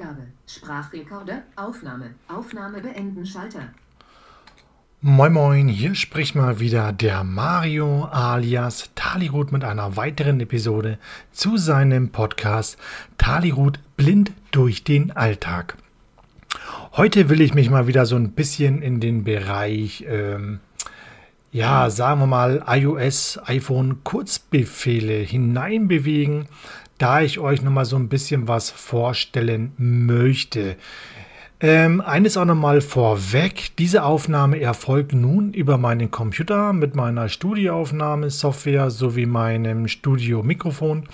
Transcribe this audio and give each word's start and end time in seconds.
Eingabe. 0.00 0.22
Sprachrekorder. 0.46 1.42
Aufnahme. 1.56 2.14
Aufnahme 2.26 2.80
beenden. 2.80 3.26
Schalter. 3.26 3.68
Moin 5.02 5.32
Moin, 5.32 5.68
hier 5.68 5.94
spricht 5.94 6.34
mal 6.34 6.58
wieder 6.58 6.92
der 6.92 7.22
Mario 7.22 8.04
alias 8.04 8.90
Talirut 8.94 9.52
mit 9.52 9.62
einer 9.62 9.96
weiteren 9.96 10.40
Episode 10.40 10.98
zu 11.32 11.58
seinem 11.58 12.10
Podcast 12.12 12.78
Talirut 13.18 13.78
blind 13.96 14.32
durch 14.52 14.84
den 14.84 15.10
Alltag. 15.10 15.76
Heute 16.92 17.28
will 17.28 17.42
ich 17.42 17.52
mich 17.52 17.68
mal 17.68 17.86
wieder 17.86 18.06
so 18.06 18.16
ein 18.16 18.32
bisschen 18.32 18.80
in 18.80 19.00
den 19.00 19.24
Bereich, 19.24 20.04
ähm, 20.08 20.60
ja, 21.52 21.90
sagen 21.90 22.20
wir 22.20 22.26
mal, 22.26 22.64
iOS, 22.66 23.38
iPhone 23.44 24.02
Kurzbefehle 24.04 25.14
hineinbewegen, 25.14 26.46
da 27.00 27.22
ich 27.22 27.38
euch 27.38 27.62
nochmal 27.62 27.86
so 27.86 27.96
ein 27.96 28.10
bisschen 28.10 28.46
was 28.46 28.70
vorstellen 28.70 29.72
möchte. 29.78 30.76
Ähm, 31.62 32.00
eines 32.00 32.38
auch 32.38 32.46
nochmal 32.46 32.80
vorweg. 32.80 33.76
Diese 33.76 34.02
Aufnahme 34.02 34.58
erfolgt 34.58 35.12
nun 35.12 35.52
über 35.52 35.76
meinen 35.76 36.10
Computer 36.10 36.72
mit 36.72 36.94
meiner 36.94 37.28
Studioaufnahmesoftware 37.28 38.90
sowie 38.90 39.26
meinem 39.26 39.86
Studio-Mikrofon. 39.86 41.04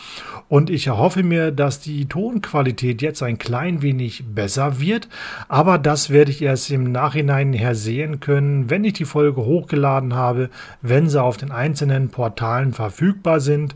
Und 0.49 0.71
ich 0.71 0.87
erhoffe 0.87 1.25
mir, 1.25 1.51
dass 1.51 1.81
die 1.81 2.07
Tonqualität 2.07 3.03
jetzt 3.03 3.25
ein 3.25 3.39
klein 3.39 3.83
wenig 3.83 4.23
besser 4.37 4.79
wird. 4.79 5.09
Aber 5.49 5.79
das 5.79 6.11
werde 6.11 6.31
ich 6.31 6.43
erst 6.43 6.71
im 6.71 6.93
Nachhinein 6.93 7.53
her 7.53 7.75
sehen 7.75 8.21
können, 8.21 8.71
wenn 8.71 8.85
ich 8.85 8.93
die 8.93 9.05
Folge 9.05 9.41
hochgeladen 9.45 10.15
habe, 10.15 10.51
wenn 10.81 11.09
sie 11.09 11.21
auf 11.21 11.37
den 11.39 11.51
einzelnen 11.51 12.11
Portalen 12.11 12.73
verfügbar 12.73 13.41
sind. 13.41 13.75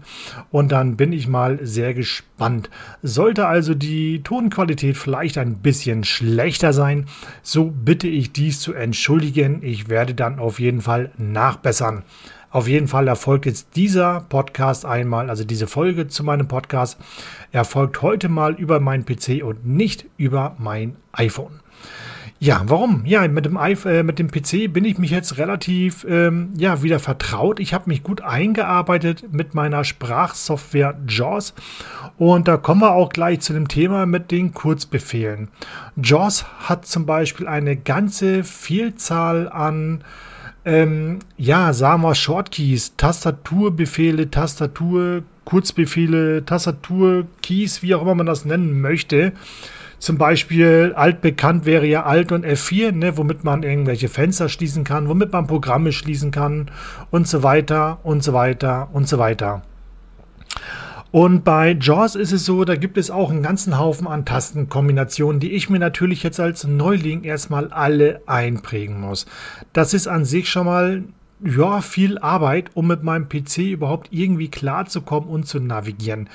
Und 0.52 0.70
dann 0.70 0.96
bin 0.96 1.12
ich 1.12 1.26
mal 1.26 1.58
sehr 1.62 1.94
gespannt. 1.94 2.70
Sollte 3.02 3.48
also 3.48 3.74
die 3.74 4.22
Tonqualität 4.22 4.96
vielleicht 4.96 5.36
ein 5.36 5.56
bisschen 5.56 6.04
schlecht 6.04 6.59
schlechter 6.60 6.72
sein, 6.74 7.06
so 7.42 7.70
bitte 7.70 8.06
ich 8.06 8.32
dies 8.32 8.60
zu 8.60 8.74
entschuldigen. 8.74 9.62
Ich 9.62 9.88
werde 9.88 10.14
dann 10.14 10.38
auf 10.38 10.60
jeden 10.60 10.82
Fall 10.82 11.10
nachbessern. 11.16 12.02
Auf 12.50 12.68
jeden 12.68 12.88
Fall 12.88 13.08
erfolgt 13.08 13.46
jetzt 13.46 13.76
dieser 13.76 14.26
Podcast 14.28 14.84
einmal, 14.84 15.30
also 15.30 15.44
diese 15.44 15.66
Folge 15.66 16.08
zu 16.08 16.22
meinem 16.22 16.48
Podcast, 16.48 16.98
erfolgt 17.52 18.02
heute 18.02 18.28
mal 18.28 18.54
über 18.54 18.78
meinen 18.78 19.06
PC 19.06 19.42
und 19.42 19.64
nicht 19.64 20.04
über 20.18 20.54
mein 20.58 20.96
iPhone. 21.12 21.60
Ja, 22.42 22.62
warum? 22.64 23.04
Ja, 23.04 23.28
mit 23.28 23.44
dem, 23.44 23.58
äh, 23.58 24.02
mit 24.02 24.18
dem 24.18 24.30
PC 24.30 24.72
bin 24.72 24.86
ich 24.86 24.96
mich 24.96 25.10
jetzt 25.10 25.36
relativ 25.36 26.06
ähm, 26.08 26.54
ja, 26.56 26.82
wieder 26.82 26.98
vertraut. 26.98 27.60
Ich 27.60 27.74
habe 27.74 27.90
mich 27.90 28.02
gut 28.02 28.22
eingearbeitet 28.22 29.24
mit 29.30 29.52
meiner 29.52 29.84
Sprachsoftware 29.84 30.98
JAWS. 31.06 31.52
Und 32.16 32.48
da 32.48 32.56
kommen 32.56 32.80
wir 32.80 32.92
auch 32.92 33.10
gleich 33.10 33.40
zu 33.40 33.52
dem 33.52 33.68
Thema 33.68 34.06
mit 34.06 34.30
den 34.30 34.54
Kurzbefehlen. 34.54 35.48
JAWS 36.02 36.46
hat 36.60 36.86
zum 36.86 37.04
Beispiel 37.04 37.46
eine 37.46 37.76
ganze 37.76 38.42
Vielzahl 38.42 39.50
an 39.50 40.02
ähm, 40.64 41.18
ja, 41.36 41.74
sagen 41.74 42.02
wir 42.02 42.14
Shortkeys, 42.14 42.96
Tastaturbefehle, 42.96 44.30
Tastatur, 44.30 45.24
Kurzbefehle, 45.44 46.44
Tastaturkeys, 46.46 47.82
wie 47.82 47.94
auch 47.94 48.02
immer 48.02 48.14
man 48.14 48.26
das 48.26 48.46
nennen 48.46 48.80
möchte. 48.80 49.32
Zum 50.00 50.16
Beispiel 50.16 50.94
altbekannt 50.96 51.66
wäre 51.66 51.86
ja 51.86 52.04
Alt 52.04 52.32
und 52.32 52.46
F4, 52.46 52.92
ne, 52.92 53.18
womit 53.18 53.44
man 53.44 53.62
irgendwelche 53.62 54.08
Fenster 54.08 54.48
schließen 54.48 54.82
kann, 54.82 55.08
womit 55.08 55.30
man 55.32 55.46
Programme 55.46 55.92
schließen 55.92 56.30
kann 56.30 56.70
und 57.10 57.28
so 57.28 57.42
weiter 57.42 58.00
und 58.02 58.24
so 58.24 58.32
weiter 58.32 58.88
und 58.94 59.06
so 59.06 59.18
weiter. 59.18 59.62
Und 61.12 61.44
bei 61.44 61.76
JAWS 61.78 62.14
ist 62.14 62.32
es 62.32 62.46
so, 62.46 62.64
da 62.64 62.76
gibt 62.76 62.96
es 62.96 63.10
auch 63.10 63.30
einen 63.30 63.42
ganzen 63.42 63.78
Haufen 63.78 64.06
an 64.06 64.24
Tastenkombinationen, 64.24 65.38
die 65.38 65.52
ich 65.52 65.68
mir 65.68 65.80
natürlich 65.80 66.22
jetzt 66.22 66.40
als 66.40 66.64
Neuling 66.64 67.24
erstmal 67.24 67.68
alle 67.68 68.22
einprägen 68.26 69.00
muss. 69.00 69.26
Das 69.74 69.92
ist 69.92 70.06
an 70.06 70.24
sich 70.24 70.48
schon 70.48 70.66
mal 70.66 71.02
ja, 71.44 71.80
viel 71.80 72.18
Arbeit, 72.18 72.70
um 72.74 72.86
mit 72.86 73.02
meinem 73.02 73.28
PC 73.28 73.58
überhaupt 73.58 74.08
irgendwie 74.10 74.48
klarzukommen 74.48 75.28
und 75.28 75.46
zu 75.46 75.60
navigieren. 75.60 76.28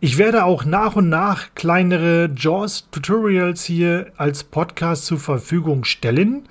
Ich 0.00 0.18
werde 0.18 0.44
auch 0.44 0.64
nach 0.64 0.96
und 0.96 1.08
nach 1.08 1.54
kleinere 1.54 2.30
JAWS-Tutorials 2.34 3.64
hier 3.64 4.12
als 4.16 4.44
Podcast 4.44 5.06
zur 5.06 5.18
Verfügung 5.18 5.84
stellen. 5.84 6.48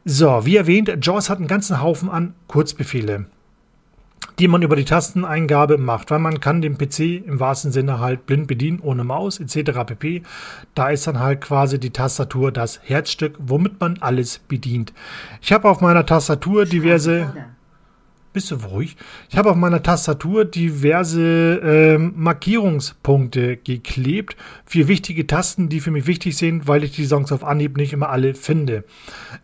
So, 0.04 0.46
wie 0.46 0.56
erwähnt, 0.56 0.90
JAWS 1.00 1.28
hat 1.28 1.38
einen 1.38 1.46
ganzen 1.46 1.82
Haufen 1.82 2.08
an 2.08 2.34
Kurzbefehle 2.48 3.26
die 4.40 4.48
man 4.48 4.62
über 4.62 4.74
die 4.74 4.84
Tasteneingabe 4.84 5.76
macht, 5.76 6.10
weil 6.10 6.18
man 6.18 6.40
kann 6.40 6.62
den 6.62 6.78
PC 6.78 7.26
im 7.26 7.40
wahrsten 7.40 7.72
Sinne 7.72 8.00
halt 8.00 8.26
blind 8.26 8.46
bedienen, 8.46 8.80
ohne 8.80 9.04
Maus 9.04 9.38
etc. 9.38 9.84
pp. 9.86 10.22
Da 10.74 10.88
ist 10.88 11.06
dann 11.06 11.20
halt 11.20 11.42
quasi 11.42 11.78
die 11.78 11.90
Tastatur 11.90 12.50
das 12.50 12.80
Herzstück, 12.82 13.36
womit 13.38 13.80
man 13.80 13.98
alles 14.00 14.38
bedient. 14.38 14.92
Ich 15.42 15.52
habe 15.52 15.68
auf 15.68 15.80
meiner 15.80 16.06
Tastatur 16.06 16.64
diverse... 16.64 17.32
Bist 18.32 18.52
du 18.52 18.54
ruhig? 18.54 18.96
Ich 19.28 19.36
habe 19.36 19.50
auf 19.50 19.56
meiner 19.56 19.82
Tastatur 19.82 20.44
diverse 20.44 21.60
ähm, 21.64 22.12
Markierungspunkte 22.14 23.56
geklebt 23.56 24.36
für 24.64 24.86
wichtige 24.86 25.26
Tasten, 25.26 25.68
die 25.68 25.80
für 25.80 25.90
mich 25.90 26.06
wichtig 26.06 26.36
sind, 26.36 26.68
weil 26.68 26.84
ich 26.84 26.92
die 26.92 27.06
Songs 27.06 27.32
auf 27.32 27.42
Anhieb 27.42 27.76
nicht 27.76 27.92
immer 27.92 28.08
alle 28.08 28.34
finde. 28.34 28.84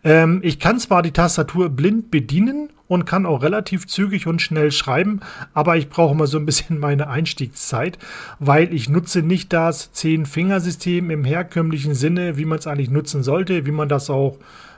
Ähm, 0.05 0.39
ich 0.41 0.59
kann 0.59 0.79
zwar 0.79 1.01
die 1.01 1.11
Tastatur 1.11 1.67
blind 1.67 2.11
bedienen 2.11 2.69
und 2.87 3.03
kann 3.03 3.25
auch 3.25 3.43
relativ 3.43 3.87
zügig 3.87 4.25
und 4.25 4.41
schnell 4.41 4.71
schreiben, 4.71 5.19
aber 5.53 5.75
ich 5.75 5.89
brauche 5.89 6.15
mal 6.15 6.27
so 6.27 6.37
ein 6.37 6.45
bisschen 6.45 6.79
meine 6.79 7.09
Einstiegszeit, 7.09 7.97
weil 8.39 8.73
ich 8.73 8.87
nutze 8.87 9.21
nicht 9.21 9.51
das 9.51 9.91
Zehn-Fingersystem 9.91 11.11
im 11.11 11.25
herkömmlichen 11.25 11.93
Sinne, 11.93 12.37
wie 12.37 12.45
man 12.45 12.59
es 12.59 12.67
eigentlich 12.67 12.89
nutzen 12.89 13.21
sollte, 13.21 13.65
wie 13.65 13.71
man 13.71 13.89
das 13.89 14.09
auch 14.09 14.37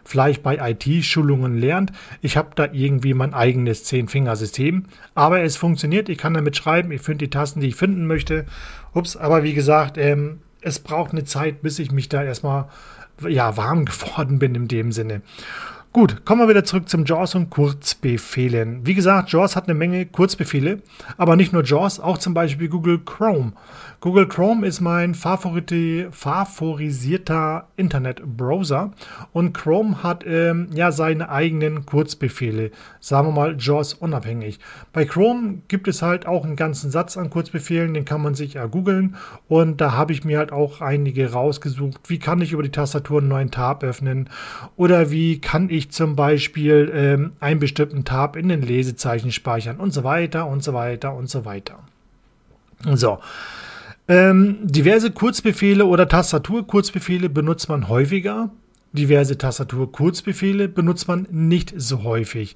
vielleicht 0.10 0.42
bei 0.42 0.58
IT-Schulungen 0.58 1.58
lernt. 1.60 1.92
Ich 2.22 2.36
habe 2.36 2.50
da 2.56 2.68
irgendwie 2.72 3.14
mein 3.14 3.36
eigenes 3.36 3.84
Zehn-Fingersystem, 3.84 4.86
aber 5.14 5.42
es 5.42 5.56
funktioniert, 5.56 6.10
ich 6.10 6.18
kann 6.18 6.34
damit 6.34 6.58
schreiben, 6.58 6.92
ich 6.92 7.02
finde 7.02 7.26
die 7.26 7.30
Tasten, 7.30 7.60
die 7.62 7.68
ich 7.68 7.76
finden 7.76 8.08
möchte. 8.08 8.46
Ups, 8.94 9.16
aber 9.16 9.44
wie 9.44 9.54
gesagt, 9.54 10.00
ähm, 10.00 10.40
es 10.62 10.80
braucht 10.80 11.12
eine 11.12 11.26
Zeit, 11.26 11.62
bis 11.62 11.78
ich 11.78 11.92
mich 11.92 12.10
da 12.10 12.24
erstmal 12.24 12.70
ja, 13.28 13.56
warm 13.56 13.86
geworden 13.86 14.40
bin 14.40 14.56
in 14.56 14.68
dem 14.68 14.92
Sinne. 14.92 15.22
Gut, 15.92 16.24
kommen 16.24 16.44
wir 16.44 16.50
wieder 16.50 16.64
zurück 16.64 16.88
zum 16.88 17.04
JAWS 17.04 17.34
und 17.34 17.50
Kurzbefehlen. 17.50 18.86
Wie 18.86 18.94
gesagt, 18.94 19.32
JAWS 19.32 19.56
hat 19.56 19.64
eine 19.64 19.74
Menge 19.74 20.06
Kurzbefehle, 20.06 20.84
aber 21.18 21.36
nicht 21.36 21.52
nur 21.52 21.64
JAWS, 21.64 22.00
auch 22.00 22.20
zum 22.20 22.36
Beispiel 22.36 22.70
Google 22.70 23.00
Chrome. 23.00 23.54
Google 24.02 24.28
Chrome 24.28 24.66
ist 24.66 24.80
mein 24.82 25.16
favorisierter 25.16 27.68
Internetbrowser 27.76 28.92
und 29.34 29.54
Chrome 29.54 30.04
hat 30.04 30.24
ähm, 30.26 30.68
ja 30.74 30.92
seine 30.92 31.30
eigenen 31.30 31.88
Kurzbefehle, 31.88 32.70
sagen 33.00 33.28
wir 33.28 33.34
mal 33.34 33.56
JAWS 33.60 33.96
unabhängig. 33.96 34.60
Bei 34.94 35.06
Chrome 35.06 35.64
gibt 35.68 35.88
es 35.88 36.04
halt 36.04 36.28
auch 36.28 36.46
einen 36.46 36.56
ganzen 36.56 36.92
Satz 36.92 37.18
an 37.18 37.32
Kurzbefehlen, 37.32 37.96
den 37.96 38.06
kann 38.06 38.22
man 38.22 38.36
sich 38.36 38.54
ja 38.54 38.68
googeln 38.68 39.16
und 39.48 39.82
da 39.82 39.94
habe 39.94 40.14
ich 40.14 40.24
mir 40.24 40.38
halt 40.38 40.54
auch 40.54 40.82
einige 40.82 41.34
rausgesucht. 41.34 42.02
Wie 42.08 42.20
kann 42.20 42.42
ich 42.42 42.54
über 42.54 42.64
die 42.64 42.72
Tastatur 42.72 43.20
einen 43.20 43.28
neuen 43.28 43.52
Tab 43.52 43.84
öffnen 43.84 44.30
oder 44.78 45.10
wie 45.10 45.42
kann 45.42 45.70
ich 45.70 45.79
zum 45.88 46.18
Beispiel 46.18 46.92
ähm, 46.94 47.32
einen 47.40 47.62
bestimmten 47.62 48.04
Tab 48.04 48.36
in 48.36 48.50
den 48.50 48.62
Lesezeichen 48.62 49.32
speichern 49.32 49.78
und 49.78 49.92
so 49.92 50.04
weiter 50.04 50.48
und 50.48 50.62
so 50.62 50.74
weiter 50.74 51.16
und 51.16 51.30
so 51.30 51.46
weiter. 51.46 51.80
So. 52.94 53.20
Ähm, 54.10 54.58
diverse 54.64 55.12
Kurzbefehle 55.12 55.86
oder 55.86 56.08
Tastaturkurzbefehle 56.08 57.30
benutzt 57.30 57.70
man 57.70 57.88
häufiger. 57.88 58.50
Diverse 58.92 59.38
Tastaturkurzbefehle 59.38 60.68
benutzt 60.68 61.08
man 61.08 61.28
nicht 61.30 61.74
so 61.78 62.04
häufig. 62.04 62.56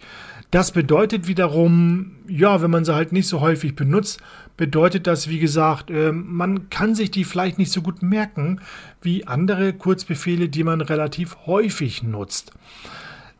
Das 0.50 0.72
bedeutet 0.72 1.28
wiederum, 1.28 2.12
ja, 2.28 2.62
wenn 2.62 2.72
man 2.72 2.86
sie 2.86 2.96
halt 2.96 3.12
nicht 3.12 3.28
so 3.28 3.40
häufig 3.40 3.76
benutzt, 3.76 4.20
bedeutet 4.58 5.08
das, 5.08 5.30
wie 5.30 5.40
gesagt, 5.40 5.92
äh, 5.92 6.12
man 6.12 6.70
kann 6.70 6.96
sich 6.96 7.12
die 7.12 7.24
vielleicht 7.24 7.58
nicht 7.60 7.72
so 7.72 7.82
gut 7.82 8.02
merken 8.02 8.60
wie 9.02 9.28
andere 9.28 9.74
Kurzbefehle, 9.74 10.50
die 10.50 10.64
man 10.64 10.82
relativ 10.82 11.38
häufig 11.46 12.04
nutzt. 12.04 12.52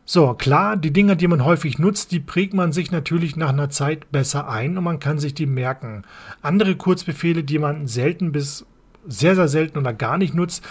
So, 0.06 0.34
klar, 0.34 0.76
die 0.76 0.92
Dinge, 0.92 1.16
die 1.16 1.28
man 1.28 1.44
häufig 1.44 1.78
nutzt, 1.78 2.12
die 2.12 2.20
prägt 2.20 2.52
man 2.52 2.72
sich 2.72 2.90
natürlich 2.90 3.36
nach 3.36 3.48
einer 3.48 3.70
Zeit 3.70 4.10
besser 4.12 4.48
ein 4.48 4.76
und 4.76 4.84
man 4.84 4.98
kann 4.98 5.18
sich 5.18 5.32
die 5.32 5.46
merken. 5.46 6.04
Andere 6.42 6.76
Kurzbefehle, 6.76 7.42
die 7.42 7.58
man 7.58 7.86
selten 7.86 8.30
bis 8.30 8.66
sehr, 9.06 9.34
sehr 9.34 9.48
selten 9.48 9.78
oder 9.78 9.94
gar 9.94 10.18
nicht 10.18 10.34
nutzt, 10.34 10.62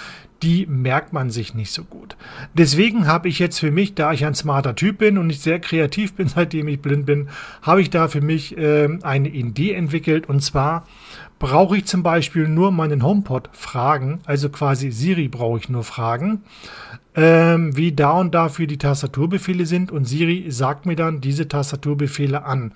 die 0.44 0.66
merkt 0.68 1.14
man 1.14 1.30
sich 1.30 1.54
nicht 1.54 1.72
so 1.72 1.84
gut. 1.84 2.16
Deswegen 2.54 3.08
habe 3.08 3.30
ich 3.30 3.40
jetzt 3.40 3.60
für 3.60 3.72
mich, 3.72 3.96
da 3.96 4.12
ich 4.12 4.26
ein 4.26 4.36
smarter 4.36 4.76
Typ 4.76 4.98
bin 5.00 5.18
und 5.18 5.28
nicht 5.28 5.42
sehr 5.42 5.60
kreativ 5.60 6.14
bin, 6.14 6.28
seitdem 6.36 6.68
ich 6.68 6.82
blind 6.82 7.06
bin, 7.06 7.30
habe 7.62 7.82
ich 7.82 7.90
da 7.90 8.08
für 8.08 8.22
mich 8.22 8.58
äh, 8.58 8.90
eine 9.02 9.30
Idee 9.30 9.74
entwickelt 9.74 10.28
und 10.28 10.42
zwar 10.42 10.86
brauche 11.40 11.78
ich 11.78 11.86
zum 11.86 12.04
Beispiel 12.04 12.48
nur 12.48 12.72
meinen 12.72 13.04
HomePod 13.04 13.50
fragen, 13.52 14.20
also 14.26 14.50
quasi 14.50 14.92
Siri 14.92 15.28
brauche 15.28 15.60
ich 15.60 15.68
nur 15.68 15.84
fragen, 15.84 16.44
ähm, 17.16 17.76
wie 17.76 17.92
da 17.92 18.12
und 18.12 18.34
dafür 18.34 18.68
die 18.68 18.78
Tastaturbefehle 18.78 19.66
sind 19.66 19.92
und 19.92 20.06
Siri 20.06 20.46
sagt 20.50 20.86
mir 20.86 20.96
dann 20.96 21.22
diese 21.22 21.48
Tastaturbefehle 21.48 22.46
an. 22.46 22.72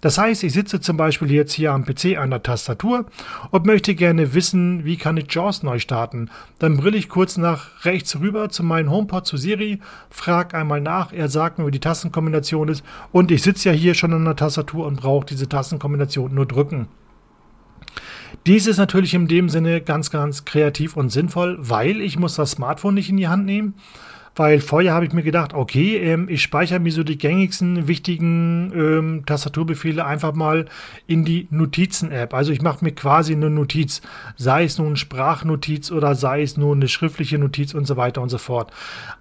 Das 0.00 0.16
heißt, 0.16 0.44
ich 0.44 0.52
sitze 0.52 0.80
zum 0.80 0.96
Beispiel 0.96 1.32
jetzt 1.32 1.52
hier 1.52 1.72
am 1.72 1.84
PC 1.84 2.18
an 2.18 2.30
der 2.30 2.42
Tastatur 2.42 3.06
und 3.50 3.66
möchte 3.66 3.96
gerne 3.96 4.32
wissen, 4.32 4.84
wie 4.84 4.96
kann 4.96 5.16
ich 5.16 5.32
JAWS 5.32 5.64
neu 5.64 5.80
starten. 5.80 6.30
Dann 6.60 6.76
brille 6.76 6.96
ich 6.96 7.08
kurz 7.08 7.36
nach 7.36 7.84
rechts 7.84 8.20
rüber 8.20 8.48
zu 8.48 8.62
meinem 8.62 8.90
HomePod 8.90 9.26
zu 9.26 9.36
Siri, 9.36 9.80
frage 10.08 10.56
einmal 10.56 10.80
nach, 10.80 11.12
er 11.12 11.28
sagt 11.28 11.58
mir, 11.58 11.66
wie 11.66 11.72
die 11.72 11.80
Tastenkombination 11.80 12.68
ist 12.68 12.84
und 13.10 13.32
ich 13.32 13.42
sitze 13.42 13.70
ja 13.70 13.74
hier 13.74 13.94
schon 13.94 14.12
an 14.12 14.24
der 14.24 14.36
Tastatur 14.36 14.86
und 14.86 15.00
brauche 15.00 15.26
diese 15.26 15.48
Tastenkombination 15.48 16.32
nur 16.32 16.46
drücken. 16.46 16.86
Dies 18.46 18.66
ist 18.66 18.78
natürlich 18.78 19.14
in 19.14 19.26
dem 19.26 19.48
Sinne 19.48 19.80
ganz, 19.80 20.10
ganz 20.10 20.44
kreativ 20.44 20.96
und 20.96 21.10
sinnvoll, 21.10 21.58
weil 21.60 22.00
ich 22.00 22.18
muss 22.18 22.36
das 22.36 22.52
Smartphone 22.52 22.94
nicht 22.94 23.10
in 23.10 23.16
die 23.16 23.28
Hand 23.28 23.46
nehmen 23.46 23.74
weil 24.38 24.60
vorher 24.60 24.94
habe 24.94 25.04
ich 25.04 25.12
mir 25.12 25.22
gedacht, 25.22 25.52
okay, 25.54 25.96
ähm, 25.96 26.28
ich 26.28 26.42
speichere 26.42 26.78
mir 26.78 26.92
so 26.92 27.02
die 27.02 27.18
gängigsten 27.18 27.88
wichtigen 27.88 28.72
ähm, 28.74 29.22
Tastaturbefehle 29.26 30.04
einfach 30.04 30.34
mal 30.34 30.66
in 31.06 31.24
die 31.24 31.48
Notizen-App. 31.50 32.34
Also 32.34 32.52
ich 32.52 32.62
mache 32.62 32.84
mir 32.84 32.92
quasi 32.92 33.32
eine 33.32 33.50
Notiz, 33.50 34.00
sei 34.36 34.64
es 34.64 34.78
nun 34.78 34.96
Sprachnotiz 34.96 35.90
oder 35.90 36.14
sei 36.14 36.42
es 36.42 36.56
nur 36.56 36.74
eine 36.74 36.88
schriftliche 36.88 37.38
Notiz 37.38 37.74
und 37.74 37.86
so 37.86 37.96
weiter 37.96 38.22
und 38.22 38.28
so 38.28 38.38
fort. 38.38 38.72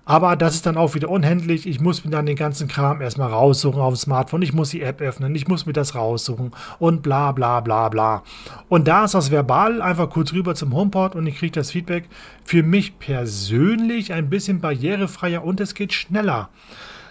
Aber 0.05 0.37
das 0.37 0.55
ist 0.55 0.65
dann 0.65 0.77
auch 0.77 0.95
wieder 0.95 1.09
unhändlich. 1.09 1.67
Ich 1.67 1.81
muss 1.81 2.05
mir 2.05 2.11
dann 2.11 2.25
den 2.25 2.37
ganzen 2.37 2.69
Kram 2.69 3.01
erstmal 3.01 3.29
raussuchen 3.29 3.81
auf 3.81 3.93
dem 3.93 3.97
Smartphone. 3.97 4.41
Ich 4.41 4.53
muss 4.53 4.69
die 4.69 4.81
App 4.81 5.01
öffnen, 5.01 5.35
ich 5.35 5.47
muss 5.47 5.65
mir 5.65 5.73
das 5.73 5.95
raussuchen 5.95 6.51
und 6.79 7.01
bla 7.01 7.33
bla 7.33 7.59
bla 7.59 7.89
bla. 7.89 8.23
Und 8.69 8.87
da 8.87 9.03
ist 9.03 9.15
das 9.15 9.31
verbal 9.31 9.81
einfach 9.81 10.09
kurz 10.09 10.31
rüber 10.31 10.55
zum 10.55 10.73
HomePod 10.73 11.15
und 11.15 11.27
ich 11.27 11.37
kriege 11.37 11.51
das 11.51 11.71
Feedback. 11.71 12.05
Für 12.45 12.63
mich 12.63 12.99
persönlich 12.99 14.13
ein 14.13 14.29
bisschen 14.29 14.61
barriere 14.61 15.06
barrierefreier 15.07 15.43
und 15.43 15.59
es 15.59 15.73
geht 15.73 15.93
schneller. 15.93 16.49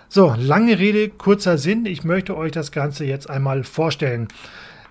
So, 0.08 0.34
lange 0.38 0.78
Rede, 0.78 1.08
kurzer 1.08 1.58
Sinn. 1.58 1.84
Ich 1.86 2.04
möchte 2.04 2.36
euch 2.36 2.52
das 2.52 2.70
Ganze 2.70 3.04
jetzt 3.04 3.28
einmal 3.28 3.64
vorstellen. 3.64 4.28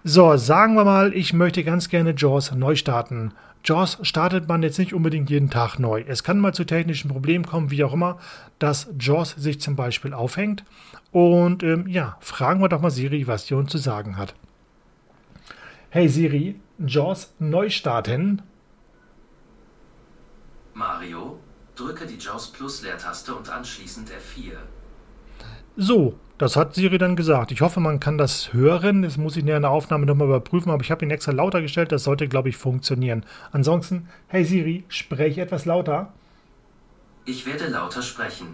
So, 0.04 0.36
sagen 0.38 0.75
wir 0.75 0.84
mal, 0.84 1.13
ich 1.13 1.34
möchte 1.34 1.63
ganz 1.63 1.90
gerne 1.90 2.13
JAWS 2.16 2.54
neu 2.54 2.75
starten. 2.75 3.31
JAWS 3.63 4.00
startet 4.04 4.48
man 4.48 4.62
jetzt 4.62 4.78
nicht 4.78 4.94
unbedingt 4.94 5.30
jeden 5.30 5.50
Tag 5.50 5.80
neu. 5.80 6.04
Es 6.06 6.24
kann 6.24 6.40
mal 6.40 6.54
zu 6.54 6.66
technischen 6.66 7.10
Problemen 7.10 7.46
kommen, 7.46 7.72
wie 7.72 7.84
auch 7.84 7.94
immer, 7.94 8.19
dass 8.60 8.90
JAWS 9.00 9.31
sich 9.31 9.60
zum 9.62 9.75
Beispiel 9.75 10.13
aufhängt. 10.13 10.63
Und 11.12 11.63
ähm, 11.63 11.88
ja, 11.88 12.18
fragen 12.19 12.62
wir 12.62 12.69
doch 12.69 12.81
mal 12.81 12.92
Siri, 12.92 13.25
was 13.25 13.46
die 13.46 13.54
uns 13.54 13.72
zu 13.72 13.78
sagen 13.78 14.18
hat. 14.18 14.36
Hey 15.90 16.10
Siri, 16.10 16.60
JAWS 16.78 17.34
neu 17.40 17.69
starten. 17.69 18.42
Mario, 20.74 21.40
Drücke 21.75 22.06
die 22.06 22.18
JAWS 22.18 22.48
Plus 22.48 22.81
Leertaste 22.81 23.36
und 23.36 23.50
anschließend 23.50 24.10
F4. 24.10 24.54
So, 25.77 26.18
das 26.38 26.56
hat 26.56 26.74
Siri 26.75 26.98
dann 26.98 27.16
gesagt. 27.16 27.51
Ich 27.51 27.62
hoffe, 27.62 27.80
man 27.80 28.00
kann 28.00 28.18
das 28.18 28.54
hören. 28.54 29.01
Das 29.01 29.18
muss 29.18 29.36
ich 29.36 29.42
in 29.42 29.48
der 29.48 29.69
Aufnahme 29.69 30.06
nochmal 30.06 30.27
überprüfen, 30.27 30.72
aber 30.72 30.83
ich 30.83 30.92
habe 30.92 31.06
ihn 31.06 31.12
extra 31.12 31.31
lauter 31.31 31.62
gestellt. 31.62 31.92
Das 31.92 32.04
sollte, 32.06 32.27
glaube 32.27 32.50
ich, 32.50 32.57
funktionieren. 32.57 33.25
Ansonsten, 33.51 34.07
hey 34.27 34.45
Siri, 34.45 34.86
spreche 34.88 35.42
etwas 35.42 35.66
lauter. 35.66 36.13
Ich 37.25 37.45
werde 37.45 37.68
lauter 37.68 38.01
sprechen. 38.01 38.48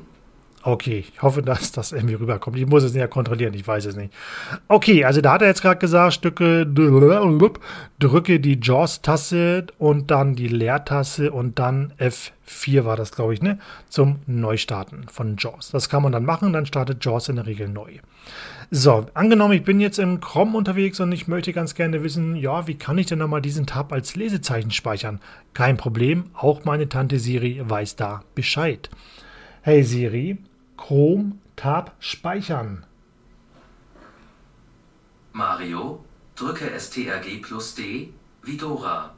Okay, 0.63 1.06
ich 1.12 1.22
hoffe, 1.24 1.42
dass 1.42 1.72
das 1.72 1.92
irgendwie 1.92 2.13
rüberkommt. 2.13 2.56
Ich 2.56 2.68
muss 2.68 2.84
es 2.84 2.94
ja 2.94 3.08
kontrollieren, 3.08 3.56
ich 3.56 3.68
weiß 3.68 3.86
es 3.86 3.96
nicht. 3.96 4.13
Okay, 4.68 5.06
also 5.06 5.19
da 5.19 5.34
hat 5.34 5.42
er 5.42 5.48
jetzt 5.48 5.63
gerade 5.63 5.80
gesagt, 5.80 6.13
Stücke, 6.13 6.68
drücke 6.68 8.40
die 8.40 8.60
JAWS-Taste 8.62 9.68
und 9.80 10.12
dann 10.12 10.36
die 10.36 10.48
Leertaste 10.48 11.31
und 11.31 11.58
dann 11.58 11.94
F4 11.98 12.86
war 12.86 12.96
das, 12.96 13.12
glaube 13.12 13.34
ich, 13.34 13.42
ne? 13.42 13.58
Zum 13.90 14.19
Neustarten 14.28 15.08
von 15.10 15.36
JAWS. 15.38 15.72
Das 15.72 15.90
kann 15.90 16.04
man 16.04 16.12
dann 16.12 16.25
machen, 16.25 16.54
dann 16.54 16.68
startet 16.68 17.04
JAWS 17.04 17.30
in 17.30 17.38
der 17.38 17.48
Regel 17.48 17.68
neu. 17.68 17.98
So, 18.69 19.07
angenommen, 19.16 19.54
ich 19.54 19.64
bin 19.64 19.80
jetzt 19.80 19.98
im 19.98 20.22
Chrome 20.22 20.56
unterwegs 20.56 21.00
und 21.00 21.12
ich 21.12 21.28
möchte 21.28 21.54
ganz 21.54 21.74
gerne 21.74 22.04
wissen, 22.04 22.36
ja, 22.36 22.68
wie 22.68 22.75
kann 22.75 23.00
ich 23.00 23.07
denn 23.07 23.19
nochmal 23.19 23.42
diesen 23.42 23.66
Tab 23.66 23.92
als 23.92 24.16
Lesezeichen 24.16 24.72
speichern? 24.72 25.19
Kein 25.56 25.75
Problem, 25.75 26.25
auch 26.34 26.66
meine 26.66 26.88
Tante 26.88 27.18
Siri 27.18 27.60
weiß 27.62 27.96
da 27.96 28.22
Bescheid. 28.36 28.90
Hey 29.64 29.84
Siri, 29.84 30.38
Chrome 30.81 31.33
Tab 31.56 31.94
speichern. 32.00 32.86
Mario, 35.31 36.04
drücke 36.36 36.68
STRG 36.78 37.39
plus 37.39 37.75
D, 37.75 38.10
wie 38.44 38.57
Dora. 38.57 39.12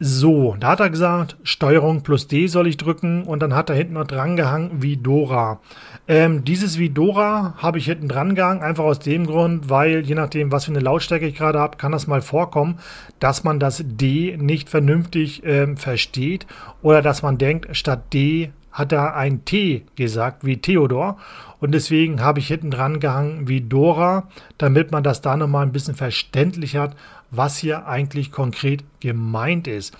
So, 0.00 0.56
da 0.58 0.70
hat 0.70 0.80
er 0.80 0.90
gesagt, 0.90 1.36
Steuerung 1.44 2.02
plus 2.02 2.26
D 2.26 2.48
soll 2.48 2.66
ich 2.66 2.76
drücken 2.76 3.22
und 3.22 3.40
dann 3.40 3.54
hat 3.54 3.70
er 3.70 3.76
hinten 3.76 3.92
noch 3.92 4.06
dran 4.06 4.34
gehangen 4.34 4.82
wie 4.82 4.96
Dora. 4.96 5.60
Ähm, 6.08 6.44
dieses 6.44 6.76
wie 6.76 6.90
Dora 6.90 7.54
habe 7.58 7.78
ich 7.78 7.84
hinten 7.84 8.08
dran 8.08 8.34
gehangen, 8.34 8.62
einfach 8.62 8.82
aus 8.82 8.98
dem 8.98 9.28
Grund, 9.28 9.70
weil 9.70 10.04
je 10.04 10.16
nachdem, 10.16 10.50
was 10.50 10.64
für 10.64 10.72
eine 10.72 10.80
Lautstärke 10.80 11.28
ich 11.28 11.36
gerade 11.36 11.60
habe, 11.60 11.76
kann 11.76 11.92
das 11.92 12.08
mal 12.08 12.20
vorkommen, 12.20 12.80
dass 13.20 13.44
man 13.44 13.60
das 13.60 13.84
D 13.86 14.36
nicht 14.36 14.68
vernünftig 14.68 15.42
ähm, 15.44 15.76
versteht 15.76 16.48
oder 16.82 17.00
dass 17.00 17.22
man 17.22 17.38
denkt, 17.38 17.76
statt 17.76 18.12
D 18.12 18.50
hat 18.72 18.92
er 18.92 19.16
ein 19.16 19.44
T 19.44 19.84
gesagt, 19.96 20.44
wie 20.44 20.56
Theodor. 20.56 21.18
Und 21.60 21.72
deswegen 21.72 22.20
habe 22.22 22.40
ich 22.40 22.48
hinten 22.48 22.70
dran 22.70 23.00
gehangen 23.00 23.48
wie 23.48 23.60
Dora, 23.60 24.28
damit 24.58 24.90
man 24.90 25.02
das 25.02 25.20
da 25.20 25.36
nochmal 25.36 25.64
ein 25.64 25.72
bisschen 25.72 25.94
verständlich 25.94 26.76
hat, 26.76 26.96
was 27.30 27.58
hier 27.58 27.86
eigentlich 27.86 28.32
konkret 28.32 28.84
gemeint 29.00 29.68
ist. 29.68 29.96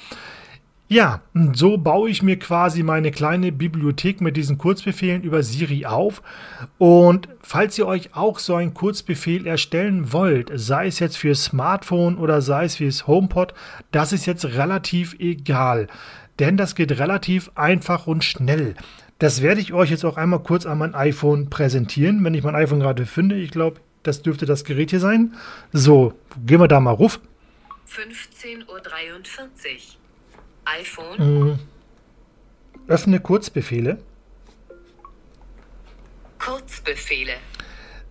Ja, 0.92 1.22
so 1.54 1.78
baue 1.78 2.10
ich 2.10 2.22
mir 2.22 2.38
quasi 2.38 2.82
meine 2.82 3.12
kleine 3.12 3.50
Bibliothek 3.50 4.20
mit 4.20 4.36
diesen 4.36 4.58
Kurzbefehlen 4.58 5.22
über 5.22 5.42
Siri 5.42 5.86
auf. 5.86 6.22
Und 6.76 7.30
falls 7.40 7.78
ihr 7.78 7.86
euch 7.86 8.14
auch 8.14 8.38
so 8.38 8.56
einen 8.56 8.74
Kurzbefehl 8.74 9.46
erstellen 9.46 10.12
wollt, 10.12 10.50
sei 10.54 10.88
es 10.88 10.98
jetzt 10.98 11.16
für 11.16 11.34
Smartphone 11.34 12.18
oder 12.18 12.42
sei 12.42 12.66
es 12.66 12.76
fürs 12.76 13.06
HomePod, 13.06 13.54
das 13.90 14.12
ist 14.12 14.26
jetzt 14.26 14.44
relativ 14.44 15.16
egal 15.18 15.86
denn 16.42 16.56
das 16.56 16.74
geht 16.74 16.98
relativ 16.98 17.52
einfach 17.54 18.08
und 18.08 18.24
schnell. 18.24 18.74
Das 19.20 19.42
werde 19.42 19.60
ich 19.60 19.72
euch 19.72 19.90
jetzt 19.90 20.04
auch 20.04 20.16
einmal 20.16 20.40
kurz 20.40 20.66
an 20.66 20.78
mein 20.78 20.96
iPhone 20.96 21.48
präsentieren, 21.50 22.24
wenn 22.24 22.34
ich 22.34 22.42
mein 22.42 22.56
iPhone 22.56 22.80
gerade 22.80 23.06
finde. 23.06 23.36
Ich 23.36 23.52
glaube, 23.52 23.80
das 24.02 24.22
dürfte 24.22 24.44
das 24.44 24.64
Gerät 24.64 24.90
hier 24.90 24.98
sein. 24.98 25.34
So, 25.72 26.14
gehen 26.44 26.58
wir 26.58 26.66
da 26.66 26.80
mal 26.80 26.90
ruf. 26.90 27.20
15.43 27.88 28.58
Uhr. 28.66 28.80
iPhone. 30.64 31.18
Mhm. 31.18 31.58
Öffne 32.88 33.20
Kurzbefehle. 33.20 33.98
Kurzbefehle. 36.40 37.34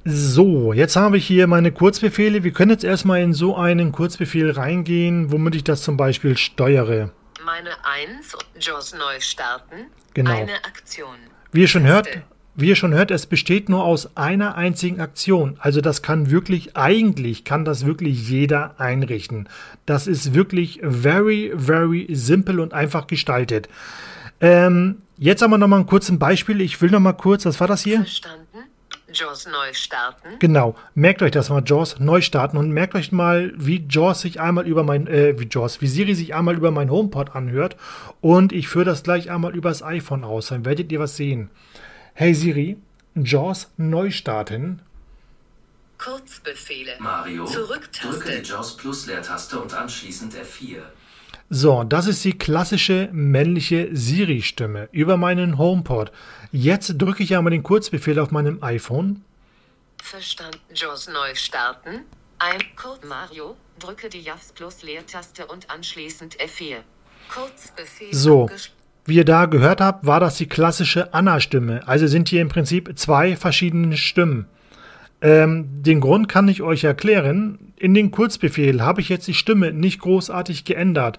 So, 0.05 0.71
jetzt 0.71 0.95
habe 0.95 1.17
ich 1.17 1.27
hier 1.27 1.45
meine 1.47 1.73
Kurzbefehle. 1.73 2.45
Wir 2.45 2.53
können 2.53 2.71
jetzt 2.71 2.85
erstmal 2.85 3.21
in 3.21 3.33
so 3.33 3.57
einen 3.57 3.91
Kurzbefehl 3.91 4.49
reingehen, 4.49 5.33
womit 5.33 5.55
ich 5.55 5.65
das 5.65 5.83
zum 5.83 5.97
Beispiel 5.97 6.37
steuere. 6.37 7.11
Meine 7.45 7.71
1 7.83 8.37
JAWS 8.59 8.93
neu 8.93 9.19
starten. 9.19 9.87
Genau. 10.13 10.31
Eine 10.31 10.63
Aktion. 10.63 11.15
Wie 11.51 11.61
ihr 11.61 11.67
schon 11.67 11.85
hört, 11.85 12.07
wie 12.55 12.67
ihr 12.67 12.75
schon 12.75 12.93
hört, 12.93 13.11
es 13.11 13.25
besteht 13.25 13.69
nur 13.69 13.83
aus 13.83 14.15
einer 14.17 14.55
einzigen 14.55 14.99
Aktion. 14.99 15.57
Also 15.59 15.81
das 15.81 16.01
kann 16.01 16.29
wirklich, 16.29 16.75
eigentlich 16.75 17.43
kann 17.43 17.65
das 17.65 17.85
wirklich 17.85 18.29
jeder 18.29 18.79
einrichten. 18.79 19.47
Das 19.85 20.07
ist 20.07 20.33
wirklich 20.33 20.79
very, 20.83 21.53
very 21.55 22.07
simple 22.11 22.61
und 22.61 22.73
einfach 22.73 23.07
gestaltet. 23.07 23.69
Ähm, 24.41 25.01
jetzt 25.17 25.41
haben 25.41 25.51
wir 25.51 25.57
nochmal 25.57 25.79
ein 25.79 25.87
kurzes 25.87 26.17
Beispiel. 26.19 26.61
Ich 26.61 26.81
will 26.81 26.91
nochmal 26.91 27.15
kurz, 27.15 27.45
was 27.45 27.59
war 27.59 27.67
das 27.67 27.83
hier? 27.83 27.97
Verstanden? 27.97 28.70
JAWS 29.13 29.47
neu 29.47 29.73
starten. 29.73 30.39
Genau. 30.39 30.75
Merkt 30.93 31.21
euch 31.21 31.31
das 31.31 31.49
mal, 31.49 31.63
JAWS 31.65 31.99
neu 31.99 32.21
starten 32.21 32.57
und 32.57 32.71
merkt 32.71 32.95
euch 32.95 33.11
mal, 33.11 33.53
wie 33.55 33.85
JAWS 33.89 34.21
sich 34.21 34.39
einmal 34.39 34.67
über 34.67 34.83
mein, 34.83 35.07
äh, 35.07 35.39
wie 35.39 35.47
JAWS, 35.49 35.81
wie 35.81 35.87
Siri 35.87 36.15
sich 36.15 36.33
einmal 36.33 36.55
über 36.55 36.71
mein 36.71 36.89
HomePod 36.89 37.35
anhört 37.35 37.75
und 38.21 38.53
ich 38.53 38.67
führe 38.67 38.85
das 38.85 39.03
gleich 39.03 39.29
einmal 39.31 39.55
übers 39.55 39.83
iPhone 39.83 40.23
aus. 40.23 40.47
Dann 40.47 40.65
werdet 40.65 40.91
ihr 40.91 40.99
was 40.99 41.15
sehen. 41.15 41.49
Hey 42.13 42.33
Siri, 42.33 42.77
JAWS 43.15 43.71
neu 43.77 44.11
starten. 44.11 44.81
Kurzbefehle. 45.97 46.93
Mario, 46.99 47.45
Zurücktaste. 47.45 48.07
drücke 48.07 48.41
die 48.41 48.47
JAWS 48.47 48.77
Plus 48.77 49.05
Leertaste 49.05 49.59
und 49.59 49.73
anschließend 49.73 50.33
F4. 50.33 50.81
So, 51.53 51.83
das 51.83 52.07
ist 52.07 52.23
die 52.23 52.37
klassische 52.37 53.09
männliche 53.11 53.89
Siri-Stimme 53.91 54.87
über 54.93 55.17
meinen 55.17 55.57
HomePod. 55.57 56.09
Jetzt 56.53 56.93
drücke 56.97 57.23
ich 57.23 57.35
einmal 57.35 57.51
den 57.51 57.61
Kurzbefehl 57.61 58.19
auf 58.19 58.31
meinem 58.31 58.63
iPhone. 58.63 59.25
Verstanden. 60.01 60.59
JAWS 60.73 61.09
neu 61.09 61.35
starten. 61.35 62.05
Ein 62.39 62.61
Code 62.77 63.05
Mario. 63.05 63.57
Drücke 63.79 64.07
die 64.07 64.21
JAWS 64.21 64.53
Plus 64.53 64.81
Leertaste 64.81 65.45
und 65.45 65.69
anschließend 65.69 66.37
F4. 66.37 66.77
Kurzbefehl. 67.27 68.13
So. 68.13 68.49
Wie 69.03 69.17
ihr 69.17 69.25
da 69.25 69.45
gehört 69.45 69.81
habt, 69.81 70.05
war 70.05 70.21
das 70.21 70.37
die 70.37 70.47
klassische 70.47 71.13
Anna-Stimme. 71.13 71.85
Also 71.85 72.07
sind 72.07 72.29
hier 72.29 72.41
im 72.41 72.47
Prinzip 72.47 72.97
zwei 72.97 73.35
verschiedene 73.35 73.97
Stimmen. 73.97 74.47
Ähm, 75.19 75.83
den 75.83 75.99
Grund 75.99 76.29
kann 76.29 76.47
ich 76.47 76.61
euch 76.61 76.85
erklären. 76.85 77.70
In 77.81 77.95
den 77.95 78.11
Kurzbefehl 78.11 78.83
habe 78.83 79.01
ich 79.01 79.09
jetzt 79.09 79.27
die 79.27 79.33
Stimme 79.33 79.73
nicht 79.73 80.01
großartig 80.01 80.65
geändert. 80.65 81.17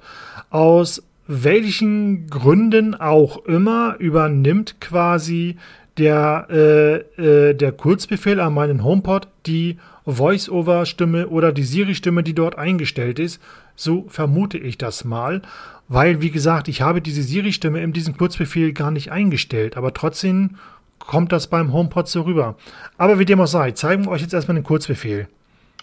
Aus 0.49 1.03
welchen 1.27 2.29
Gründen 2.29 2.95
auch 2.95 3.45
immer 3.47 3.97
übernimmt 3.99 4.81
quasi 4.81 5.57
der, 5.99 6.47
äh, 6.51 7.51
äh, 7.51 7.55
der 7.55 7.73
Kurzbefehl 7.73 8.39
an 8.39 8.55
meinen 8.55 8.85
HomePod 8.85 9.27
die 9.47 9.79
Voice-Over-Stimme 10.07 11.27
oder 11.31 11.51
die 11.51 11.65
Siri-Stimme, 11.65 12.23
die 12.23 12.35
dort 12.35 12.57
eingestellt 12.57 13.19
ist. 13.19 13.43
So 13.75 14.05
vermute 14.07 14.59
ich 14.59 14.79
das 14.79 15.05
mal. 15.05 15.43
Weil, 15.89 16.21
wie 16.23 16.31
gesagt, 16.31 16.69
ich 16.69 16.81
habe 16.81 17.01
diese 17.03 17.25
Siri-Stimme 17.25 17.83
in 17.83 17.93
diesem 17.93 18.17
Kurzbefehl 18.17 18.73
gar 18.73 18.93
nicht 18.93 19.11
eingestellt. 19.11 19.77
Aber 19.77 19.95
trotzdem 19.95 20.59
kommt 21.01 21.33
das 21.33 21.49
beim 21.49 21.73
HomePod 21.73 22.07
so 22.07 22.23
rüber. 22.23 22.55
Aber 22.99 23.19
wie 23.19 23.25
dem 23.25 23.41
auch 23.41 23.49
sei, 23.49 23.73
zeigen 23.73 24.05
wir 24.05 24.13
euch 24.13 24.23
jetzt 24.23 24.33
erstmal 24.33 24.55
den 24.55 24.63
Kurzbefehl. 24.63 25.27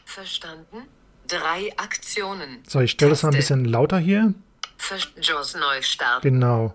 Verstanden. 0.10 0.88
Drei 1.28 1.72
Aktionen. 1.78 2.64
So, 2.68 2.80
ich 2.80 2.92
stelle 2.92 3.12
das 3.12 3.22
mal 3.22 3.30
ein 3.30 3.36
bisschen 3.36 3.64
lauter 3.66 4.00
hier. 4.00 4.34
JAWS 5.22 5.56
neu 5.56 5.82
starten. 5.84 6.28
Genau. 6.28 6.74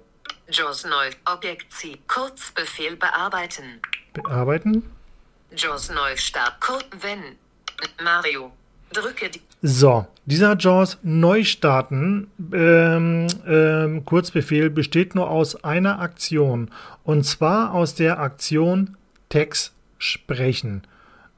JAWS 0.49 0.85
neu. 0.85 1.11
Objekt 1.25 1.73
C. 1.73 1.99
Kurzbefehl 2.07 2.95
bearbeiten. 2.95 3.81
Bearbeiten. 4.13 4.89
JAWS 5.57 5.91
neu 5.91 6.17
starten. 6.17 6.61
Code 6.61 6.87
wenn. 7.01 7.37
Mario. 8.05 8.53
Drücke 8.93 9.29
die. 9.29 9.43
So, 9.63 10.07
dieser 10.27 10.57
JAWS 10.57 10.99
Neustarten 11.03 12.31
ähm, 12.53 13.27
ähm, 13.47 14.05
Kurzbefehl 14.05 14.71
besteht 14.71 15.17
nur 15.17 15.29
aus 15.29 15.65
einer 15.65 15.99
Aktion. 15.99 16.71
Und 17.03 17.25
zwar 17.25 17.75
aus 17.75 17.97
der 17.97 18.21
Aktion 18.21 18.97
Text 19.29 19.73
sprechen. 19.99 20.87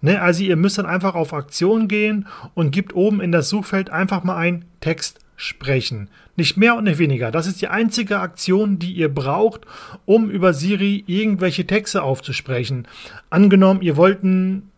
Ne, 0.02 0.20
also 0.20 0.42
ihr 0.42 0.56
müsst 0.56 0.78
dann 0.78 0.86
einfach 0.86 1.14
auf 1.14 1.32
Aktion 1.32 1.88
gehen 1.88 2.26
und 2.54 2.70
gibt 2.70 2.94
oben 2.94 3.20
in 3.20 3.32
das 3.32 3.48
Suchfeld 3.48 3.90
einfach 3.90 4.24
mal 4.24 4.36
ein 4.36 4.64
Text 4.80 5.20
sprechen. 5.36 6.08
Nicht 6.36 6.56
mehr 6.56 6.76
und 6.76 6.84
nicht 6.84 6.98
weniger. 6.98 7.30
Das 7.30 7.46
ist 7.46 7.62
die 7.62 7.68
einzige 7.68 8.20
Aktion, 8.20 8.78
die 8.78 8.92
ihr 8.92 9.08
braucht, 9.08 9.62
um 10.04 10.30
über 10.30 10.52
Siri 10.52 11.02
irgendwelche 11.06 11.66
Texte 11.66 12.02
aufzusprechen. 12.02 12.86
Angenommen, 13.30 13.80
ihr 13.80 13.96
wollten 13.96 14.70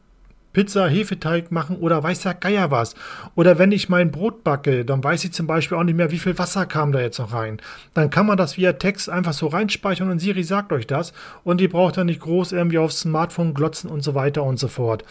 Pizza, 0.53 0.89
Hefeteig 0.89 1.51
machen 1.53 1.77
oder 1.77 2.03
weiß 2.03 2.23
der 2.23 2.35
Geier 2.35 2.71
was. 2.71 2.95
Oder 3.35 3.59
wenn 3.59 3.73
ich 3.73 3.89
mein 3.89 4.11
Brot 4.11 4.45
backe, 4.45 4.85
dann 4.85 5.05
weiß 5.05 5.25
ich 5.25 5.33
zum 5.33 5.47
Beispiel 5.47 5.77
auch 5.77 5.85
nicht 5.85 5.97
mehr, 5.97 6.11
wie 6.11 6.19
viel 6.19 6.39
Wasser 6.39 6.67
kam 6.67 6.93
da 6.93 7.01
jetzt 7.01 7.19
noch 7.19 7.33
rein. 7.33 7.61
Dann 7.95 8.11
kann 8.11 8.27
man 8.27 8.37
das 8.37 8.57
via 8.57 8.73
Text 8.75 9.09
einfach 9.09 9.33
so 9.33 9.47
reinspeichern 9.47 10.11
und 10.11 10.19
Siri 10.19 10.43
sagt 10.43 10.73
euch 10.73 10.87
das. 10.87 11.13
Und 11.45 11.61
ihr 11.61 11.69
braucht 11.69 11.97
dann 11.97 12.07
nicht 12.07 12.21
groß 12.21 12.53
irgendwie 12.53 12.79
aufs 12.79 13.01
Smartphone 13.01 13.55
glotzen 13.55 13.91
und 13.91 14.03
so 14.03 14.15
weiter 14.15 14.43
und 14.43 14.59
so 14.59 14.69
fort. 14.69 15.05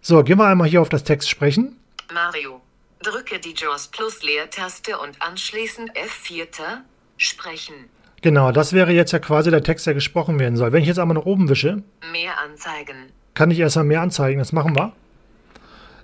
So, 0.00 0.22
gehen 0.24 0.38
wir 0.38 0.46
einmal 0.46 0.68
hier 0.68 0.80
auf 0.80 0.88
das 0.88 1.04
Text 1.04 1.28
sprechen. 1.28 1.76
Mario. 2.12 2.60
Drücke 3.02 3.38
die 3.38 3.54
JAWS 3.56 3.88
Plus 3.88 4.22
Leertaste 4.22 4.98
und 4.98 5.20
anschließend 5.22 5.90
F4. 5.92 6.80
Sprechen. 7.16 7.74
Genau, 8.22 8.52
das 8.52 8.72
wäre 8.72 8.92
jetzt 8.92 9.12
ja 9.12 9.18
quasi 9.18 9.50
der 9.50 9.62
Text, 9.62 9.86
der 9.86 9.94
gesprochen 9.94 10.38
werden 10.38 10.56
soll. 10.56 10.72
Wenn 10.72 10.82
ich 10.82 10.88
jetzt 10.88 10.98
einmal 10.98 11.16
nach 11.16 11.24
oben 11.24 11.48
wische, 11.48 11.82
Mehr 12.12 12.38
anzeigen. 12.38 13.12
Kann 13.40 13.50
ich 13.50 13.58
erstmal 13.58 13.86
mehr 13.86 14.02
anzeigen. 14.02 14.38
Das 14.38 14.52
machen 14.52 14.76
wir. 14.76 14.92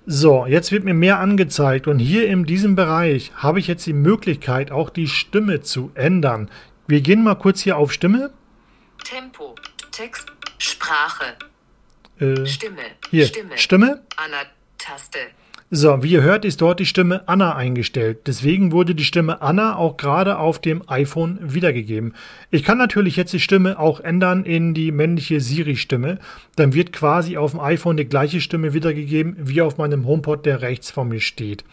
So, 0.07 0.47
jetzt 0.47 0.73
wird 0.73 0.85
mir 0.85 0.95
mehr 0.95 1.19
angezeigt 1.19 1.87
und 1.87 1.99
hier 1.99 2.27
in 2.29 2.47
diesem 2.47 2.77
Bereich 2.77 3.31
habe 3.35 3.59
ich 3.59 3.67
jetzt 3.67 3.85
die 3.85 3.93
Möglichkeit, 3.93 4.71
auch 4.71 4.89
die 4.89 5.07
Stimme 5.07 5.61
zu 5.61 5.91
ändern. 5.93 6.51
Wir 6.87 7.03
gehen 7.03 7.23
mal 7.23 7.35
kurz 7.35 7.61
hier 7.61 7.77
auf 7.77 7.93
Stimme. 7.93 8.33
Tempo. 9.05 9.55
Text. 9.93 10.33
Sprache. 10.57 11.37
Äh, 12.19 12.47
Stimme. 12.47 12.81
hier, 13.11 13.27
Stimme. 13.27 13.59
Stimme. 13.59 14.03
Anna-Taste. 14.17 15.19
So, 15.69 16.01
wie 16.05 16.13
ihr 16.13 16.23
hört, 16.23 16.45
ist 16.45 16.61
dort 16.61 16.79
die 16.79 16.87
Stimme 16.87 17.29
Anna 17.29 17.57
eingestellt. 17.57 18.29
Deswegen 18.29 18.71
wurde 18.71 18.95
die 18.95 19.05
Stimme 19.05 19.43
Anna 19.43 19.75
auch 19.75 19.97
gerade 19.97 20.39
auf 20.39 20.61
dem 20.61 20.89
iPhone 20.89 21.39
wiedergegeben. 21.43 22.15
Ich 22.53 22.63
kann 22.63 22.79
natürlich 22.79 23.17
jetzt 23.17 23.33
die 23.33 23.41
Stimme 23.41 23.77
auch 23.77 23.99
ändern 23.99 24.45
in 24.45 24.75
die 24.75 24.93
männliche 24.93 25.41
Siri-Stimme. 25.41 26.21
Dann 26.55 26.73
wird 26.73 26.93
quasi 26.93 27.37
auf 27.37 27.51
dem 27.51 27.59
iPhone 27.59 27.97
die 27.97 28.05
gleiche 28.05 28.41
Stimme 28.41 28.75
wiedergegeben, 28.75 29.37
wie 29.41 29.61
auf 29.61 29.77
meinem 29.77 30.07
HomePod, 30.07 30.47
der 30.47 30.63
rechts 30.63 30.93
vor 30.93 31.05
mir 31.05 31.19
steht. 31.19 31.65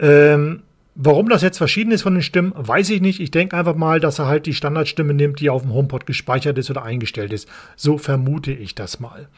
Ähm, 0.00 0.62
warum 0.96 1.28
das 1.28 1.42
jetzt 1.42 1.58
verschieden 1.58 1.92
ist 1.92 2.02
von 2.02 2.14
den 2.14 2.22
Stimmen, 2.22 2.52
weiß 2.56 2.90
ich 2.90 3.00
nicht. 3.00 3.20
Ich 3.20 3.30
denke 3.30 3.56
einfach 3.56 3.76
mal, 3.76 4.00
dass 4.00 4.18
er 4.18 4.26
halt 4.26 4.46
die 4.46 4.54
Standardstimme 4.54 5.14
nimmt, 5.14 5.38
die 5.38 5.50
auf 5.50 5.62
dem 5.62 5.72
HomePod 5.72 6.04
gespeichert 6.04 6.58
ist 6.58 6.68
oder 6.68 6.82
eingestellt 6.82 7.32
ist. 7.32 7.48
So 7.76 7.96
vermute 7.96 8.50
ich 8.50 8.74
das 8.74 8.98
mal. 8.98 9.28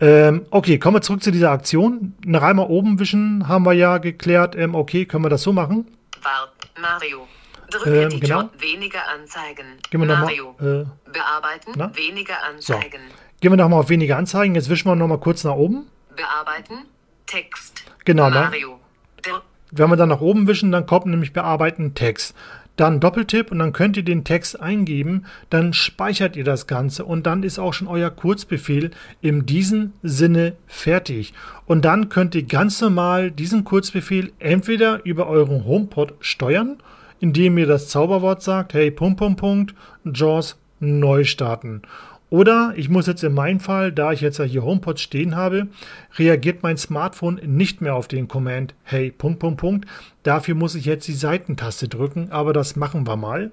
Ähm, 0.00 0.46
okay, 0.50 0.78
kommen 0.78 0.96
wir 0.96 1.02
zurück 1.02 1.22
zu 1.22 1.32
dieser 1.32 1.50
Aktion. 1.50 2.14
Nach 2.24 2.42
einmal 2.42 2.66
oben 2.68 2.98
wischen 3.00 3.48
haben 3.48 3.64
wir 3.64 3.72
ja 3.72 3.98
geklärt. 3.98 4.54
Ähm, 4.56 4.74
okay, 4.74 5.06
können 5.06 5.24
wir 5.24 5.28
das 5.28 5.42
so 5.42 5.52
machen? 5.52 5.86
Wart. 6.22 6.52
Mario. 6.80 7.26
Drücke 7.70 8.02
Ähm, 8.02 8.10
die 8.10 8.20
genau. 8.20 8.42
JAWS. 8.42 8.50
Weniger 8.60 9.00
anzeigen. 9.14 9.66
Gehen 9.90 10.00
wir 10.00 10.06
Mario. 10.06 10.54
mal, 10.58 10.82
äh, 10.82 11.10
Bearbeiten. 11.12 11.72
na? 11.76 11.94
Weniger 11.96 12.34
anzeigen. 12.48 13.00
Gehen 13.40 13.52
wir 13.52 13.56
nochmal 13.56 13.80
auf 13.80 13.88
weniger 13.88 14.16
Anzeigen. 14.16 14.54
Jetzt 14.54 14.68
wischen 14.70 14.88
wir 14.88 14.96
nochmal 14.96 15.18
kurz 15.18 15.44
nach 15.44 15.54
oben. 15.54 15.86
Bearbeiten. 16.16 16.86
Text. 17.26 17.84
Genau, 18.04 18.30
ne? 18.30 18.36
Mario. 18.36 18.80
Dr 19.22 19.42
Wenn 19.70 19.90
wir 19.90 19.96
dann 19.96 20.08
nach 20.08 20.20
oben 20.20 20.48
wischen, 20.48 20.72
dann 20.72 20.86
kommt 20.86 21.06
nämlich 21.06 21.32
bearbeiten 21.32 21.94
Text. 21.94 22.34
Dann 22.78 23.00
Doppeltipp 23.00 23.50
und 23.50 23.58
dann 23.58 23.72
könnt 23.72 23.96
ihr 23.96 24.04
den 24.04 24.22
Text 24.22 24.60
eingeben, 24.60 25.24
dann 25.50 25.72
speichert 25.72 26.36
ihr 26.36 26.44
das 26.44 26.68
Ganze 26.68 27.04
und 27.04 27.26
dann 27.26 27.42
ist 27.42 27.58
auch 27.58 27.74
schon 27.74 27.88
euer 27.88 28.08
Kurzbefehl 28.08 28.92
in 29.20 29.46
diesem 29.46 29.94
Sinne 30.04 30.54
fertig. 30.68 31.34
Und 31.66 31.84
dann 31.84 32.08
könnt 32.08 32.36
ihr 32.36 32.44
ganz 32.44 32.80
normal 32.80 33.32
diesen 33.32 33.64
Kurzbefehl 33.64 34.30
entweder 34.38 35.04
über 35.04 35.26
euren 35.26 35.64
HomePod 35.64 36.14
steuern, 36.20 36.76
indem 37.18 37.58
ihr 37.58 37.66
das 37.66 37.88
Zauberwort 37.88 38.44
sagt, 38.44 38.74
hey, 38.74 38.92
Punkt, 38.92 39.18
Punkt, 39.18 39.40
Punkt, 39.40 39.74
JAWS 40.04 40.56
neu 40.78 41.24
starten. 41.24 41.82
Oder 42.30 42.74
ich 42.76 42.88
muss 42.90 43.06
jetzt 43.06 43.24
in 43.24 43.32
meinem 43.32 43.58
Fall, 43.58 43.90
da 43.90 44.12
ich 44.12 44.20
jetzt 44.20 44.38
ja 44.38 44.44
hier 44.44 44.62
HomePod 44.62 45.00
stehen 45.00 45.34
habe, 45.34 45.68
reagiert 46.16 46.62
mein 46.62 46.76
Smartphone 46.76 47.36
nicht 47.36 47.80
mehr 47.80 47.94
auf 47.94 48.06
den 48.06 48.28
Command 48.28 48.74
Hey, 48.84 49.10
Punkt, 49.10 49.38
Punkt, 49.38 49.60
Punkt. 49.60 49.88
Dafür 50.22 50.54
muss 50.54 50.74
ich 50.74 50.84
jetzt 50.84 51.08
die 51.08 51.14
Seitentaste 51.14 51.88
drücken, 51.88 52.30
aber 52.30 52.52
das 52.52 52.76
machen 52.76 53.06
wir 53.06 53.16
mal. 53.16 53.50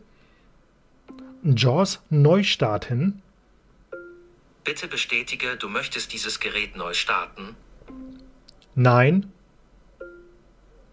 JAWS 1.44 2.02
neu 2.10 2.44
starten. 2.44 3.22
Bitte 4.64 4.88
bestätige, 4.88 5.56
du 5.58 5.70
möchtest 5.70 6.12
dieses 6.12 6.40
Gerät 6.40 6.76
neu 6.76 6.94
starten. 6.94 7.56
Nein. 8.74 9.32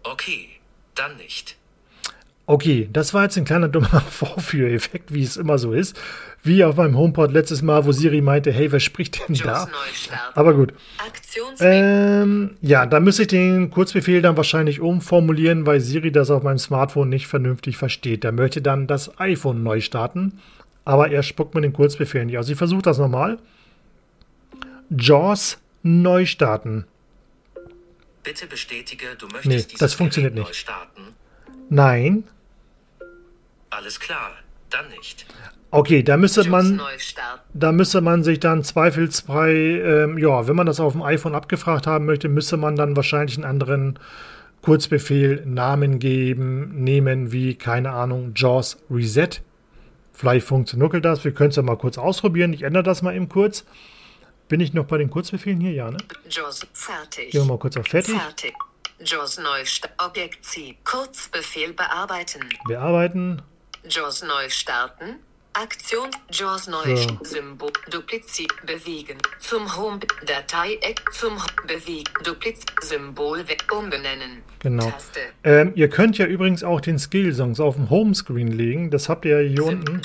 Okay, 0.03 0.47
dann 0.95 1.17
nicht. 1.17 1.57
Okay, 2.45 2.89
das 2.91 3.13
war 3.13 3.23
jetzt 3.23 3.37
ein 3.37 3.45
kleiner 3.45 3.69
dummer 3.69 4.01
Vorführeffekt, 4.09 5.13
wie 5.13 5.23
es 5.23 5.37
immer 5.37 5.57
so 5.57 5.71
ist. 5.71 5.97
Wie 6.43 6.65
auf 6.65 6.75
meinem 6.75 6.97
HomePod 6.97 7.31
letztes 7.31 7.61
Mal, 7.61 7.85
wo 7.85 7.93
Siri 7.93 8.19
meinte, 8.19 8.51
hey, 8.51 8.69
wer 8.69 8.81
spricht 8.81 9.29
denn 9.29 9.35
da? 9.35 9.69
Aber 10.35 10.53
gut. 10.53 10.73
Ähm, 11.61 12.57
ja, 12.61 12.85
da 12.85 12.99
müsste 12.99 13.21
ich 13.21 13.29
den 13.29 13.69
Kurzbefehl 13.69 14.21
dann 14.21 14.35
wahrscheinlich 14.35 14.81
umformulieren, 14.81 15.65
weil 15.65 15.79
Siri 15.79 16.11
das 16.11 16.29
auf 16.29 16.43
meinem 16.43 16.57
Smartphone 16.57 17.07
nicht 17.07 17.27
vernünftig 17.27 17.77
versteht. 17.77 18.25
Der 18.25 18.33
möchte 18.33 18.61
dann 18.61 18.87
das 18.87 19.17
iPhone 19.21 19.63
neu 19.63 19.79
starten, 19.79 20.39
aber 20.83 21.11
er 21.11 21.23
spuckt 21.23 21.55
mir 21.55 21.61
den 21.61 21.71
Kurzbefehl 21.71 22.25
nicht 22.25 22.37
aus. 22.37 22.49
Ich 22.49 22.57
versuche 22.57 22.81
das 22.81 22.97
nochmal. 22.97 23.39
JAWS 24.89 25.59
neu 25.81 26.25
starten. 26.25 26.85
Bitte 28.21 28.47
bestätige, 28.47 29.05
du 29.17 29.27
möchtest 29.27 29.71
Nee, 29.71 29.77
das 29.79 29.93
funktioniert 29.93 30.33
Gerät 30.33 30.43
neu 30.45 30.49
nicht. 30.49 30.59
starten. 30.59 31.01
Nein. 31.73 32.23
Alles 33.71 33.99
klar, 33.99 34.31
dann 34.69 34.87
nicht. 34.89 35.25
Okay, 35.71 36.03
da 36.03 36.17
müsste 36.17 36.47
man, 36.47 36.79
da 37.55 37.71
müsste 37.71 38.01
man 38.01 38.23
sich 38.23 38.39
dann 38.39 38.63
zweifelsfrei, 38.63 39.51
ähm, 39.51 40.19
ja, 40.19 40.47
wenn 40.47 40.55
man 40.55 40.67
das 40.67 40.79
auf 40.79 40.93
dem 40.93 41.01
iPhone 41.01 41.33
abgefragt 41.33 41.87
haben 41.87 42.05
möchte, 42.05 42.29
müsste 42.29 42.57
man 42.57 42.75
dann 42.75 42.95
wahrscheinlich 42.95 43.37
einen 43.37 43.45
anderen 43.45 43.97
Kurzbefehl 44.61 45.43
Namen 45.47 45.97
geben, 45.97 46.83
nehmen 46.83 47.31
wie, 47.31 47.55
keine 47.55 47.89
Ahnung, 47.89 48.33
JAWS 48.35 48.77
Reset. 48.91 49.41
Vielleicht 50.13 50.45
funktioniert 50.45 51.03
das. 51.03 51.23
Wir 51.23 51.33
können 51.33 51.49
es 51.49 51.55
ja 51.55 51.63
mal 51.63 51.75
kurz 51.75 51.97
ausprobieren. 51.97 52.53
Ich 52.53 52.61
ändere 52.61 52.83
das 52.83 53.01
mal 53.01 53.15
eben 53.15 53.29
kurz. 53.29 53.65
Bin 54.47 54.59
ich 54.59 54.73
noch 54.73 54.85
bei 54.85 54.99
den 54.99 55.09
Kurzbefehlen 55.09 55.59
hier? 55.59 55.71
Ja, 55.71 55.89
ne? 55.89 55.97
JAWS 56.29 56.67
fertig. 56.71 57.31
Gehen 57.31 57.41
wir 57.41 57.47
mal 57.47 57.57
kurz 57.57 57.77
auf 57.77 57.87
Fertig. 57.87 58.15
Fertig. 58.15 58.53
JAWS 59.03 59.39
Neustart. 59.39 59.93
Objekt 59.97 60.45
C. 60.45 60.77
Kurzbefehl 60.83 61.73
bearbeiten. 61.73 62.41
Bearbeiten. 62.67 63.41
JAWS 63.87 64.23
neu 64.23 64.49
starten. 64.49 65.19
Aktion 65.53 66.09
JAWS 66.31 66.67
neu 66.67 66.95
Symbol 67.21 67.71
dupliziert 67.91 68.51
bewegen 68.65 69.19
zum 69.39 69.77
Home 69.77 69.99
Datei-Eck 70.25 71.03
zum 71.11 71.37
bewegen 71.67 72.11
dupliziert 72.23 72.71
Symbol 72.81 73.45
umbenennen 73.71 74.41
Genau. 74.59 74.91
Ähm, 75.43 75.73
ihr 75.75 75.89
könnt 75.89 76.17
ja 76.17 76.25
übrigens 76.25 76.63
auch 76.63 76.81
den 76.81 76.97
Skill-Songs 76.97 77.59
auf 77.59 77.75
dem 77.75 77.89
Homescreen 77.89 78.47
legen. 78.47 78.89
Das 78.89 79.09
habt 79.09 79.25
ihr 79.25 79.41
ja 79.41 79.47
hier 79.47 79.65
unten. 79.65 80.01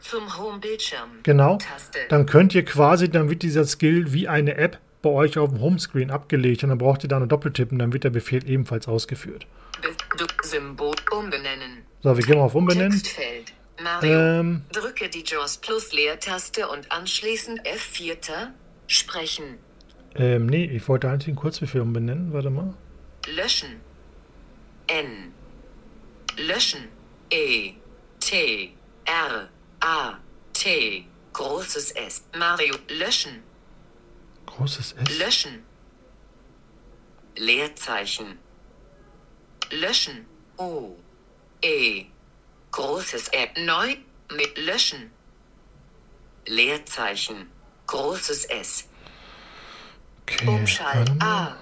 zum 0.00 0.38
Home 0.38 0.60
Bildschirm 0.60 1.10
Genau. 1.24 1.58
Taste 1.58 1.98
Dann 2.08 2.24
könnt 2.24 2.54
ihr 2.54 2.64
quasi, 2.64 3.10
dann 3.10 3.28
wird 3.28 3.42
dieser 3.42 3.64
Skill 3.64 4.12
wie 4.12 4.28
eine 4.28 4.56
App 4.56 4.78
bei 5.06 5.12
euch 5.12 5.38
auf 5.38 5.50
dem 5.50 5.60
Homescreen 5.60 6.10
abgelegt 6.10 6.62
und 6.62 6.70
dann 6.70 6.78
braucht 6.78 7.04
ihr 7.04 7.08
da 7.08 7.18
nur 7.18 7.28
doppeltippen, 7.28 7.78
dann 7.78 7.92
wird 7.92 8.04
der 8.04 8.10
Befehl 8.10 8.48
ebenfalls 8.48 8.88
ausgeführt. 8.88 9.46
Symbol 10.42 10.94
umbenennen 11.10 11.82
So, 12.02 12.16
wir 12.16 12.24
gehen 12.24 12.38
mal 12.38 12.44
auf 12.44 12.54
Umbenennen. 12.54 12.92
Textfeld 12.92 13.52
Mario 13.82 14.40
Ähm, 14.40 14.62
drücke 14.72 15.08
die 15.08 15.22
JAWS 15.24 15.58
Plus 15.58 15.92
Leertaste 15.92 16.68
und 16.68 16.90
anschließend 16.90 17.60
F4 17.62 18.48
sprechen 18.86 19.58
ähm, 20.18 20.46
nee, 20.46 20.64
ich 20.64 20.88
wollte 20.88 21.10
eigentlich 21.10 21.26
den 21.26 21.36
Kurzbefehl 21.36 21.82
umbenennen. 21.82 22.32
Warte 22.32 22.48
mal. 22.48 22.72
Löschen. 23.34 23.80
N. 24.86 25.32
Löschen. 26.38 26.88
E. 27.30 27.72
T. 28.20 28.72
R. 29.04 29.48
A. 29.80 30.14
T. 30.54 31.04
Großes 31.34 31.90
S. 31.92 32.24
Mario. 32.38 32.74
Löschen. 32.88 33.42
Großes 34.46 34.92
S. 34.92 35.18
Löschen. 35.18 35.64
Leerzeichen. 37.36 38.38
Löschen. 39.70 40.26
O. 40.56 40.96
E. 41.62 42.06
Großes 42.70 43.28
F. 43.32 43.50
Neu. 43.58 43.96
Mit 44.32 44.58
Löschen. 44.58 45.10
Leerzeichen. 46.46 47.50
Großes 47.86 48.44
S. 48.46 48.88
Okay. 50.22 50.48
Umschalt. 50.48 51.10
A. 51.20 51.56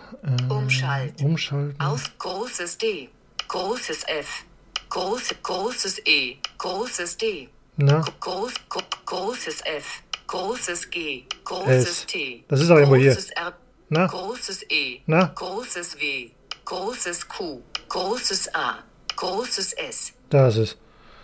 Umschalt. 0.48 1.20
Umschalten. 1.20 1.78
Aus 1.80 2.10
großes 2.18 2.78
D, 2.78 3.10
großes 3.48 4.04
F, 4.08 4.44
große, 4.88 5.34
großes 5.42 5.98
E, 6.06 6.38
großes 6.56 7.18
D, 7.18 7.50
Na, 7.76 8.00
groß, 8.20 8.54
gro 8.70 8.80
großes 9.04 9.60
F, 9.66 10.02
großes 10.26 10.90
G, 10.90 11.24
großes 11.44 11.88
S. 11.88 12.06
T, 12.06 12.44
Das 12.48 12.60
ist 12.60 12.70
auch 12.70 12.76
irgendwo 12.76 12.96
hier. 12.96 13.12
großes 13.12 13.30
R, 13.30 13.52
na, 13.88 14.06
großes 14.06 14.62
E, 14.70 15.00
Na? 15.06 15.26
großes 15.34 15.98
W, 16.00 16.30
großes 16.64 17.28
Q, 17.28 17.60
großes 17.88 18.54
A, 18.54 18.78
großes 19.16 19.72
S, 19.74 20.12
da 20.30 20.48
ist 20.48 20.56
es. 20.56 20.76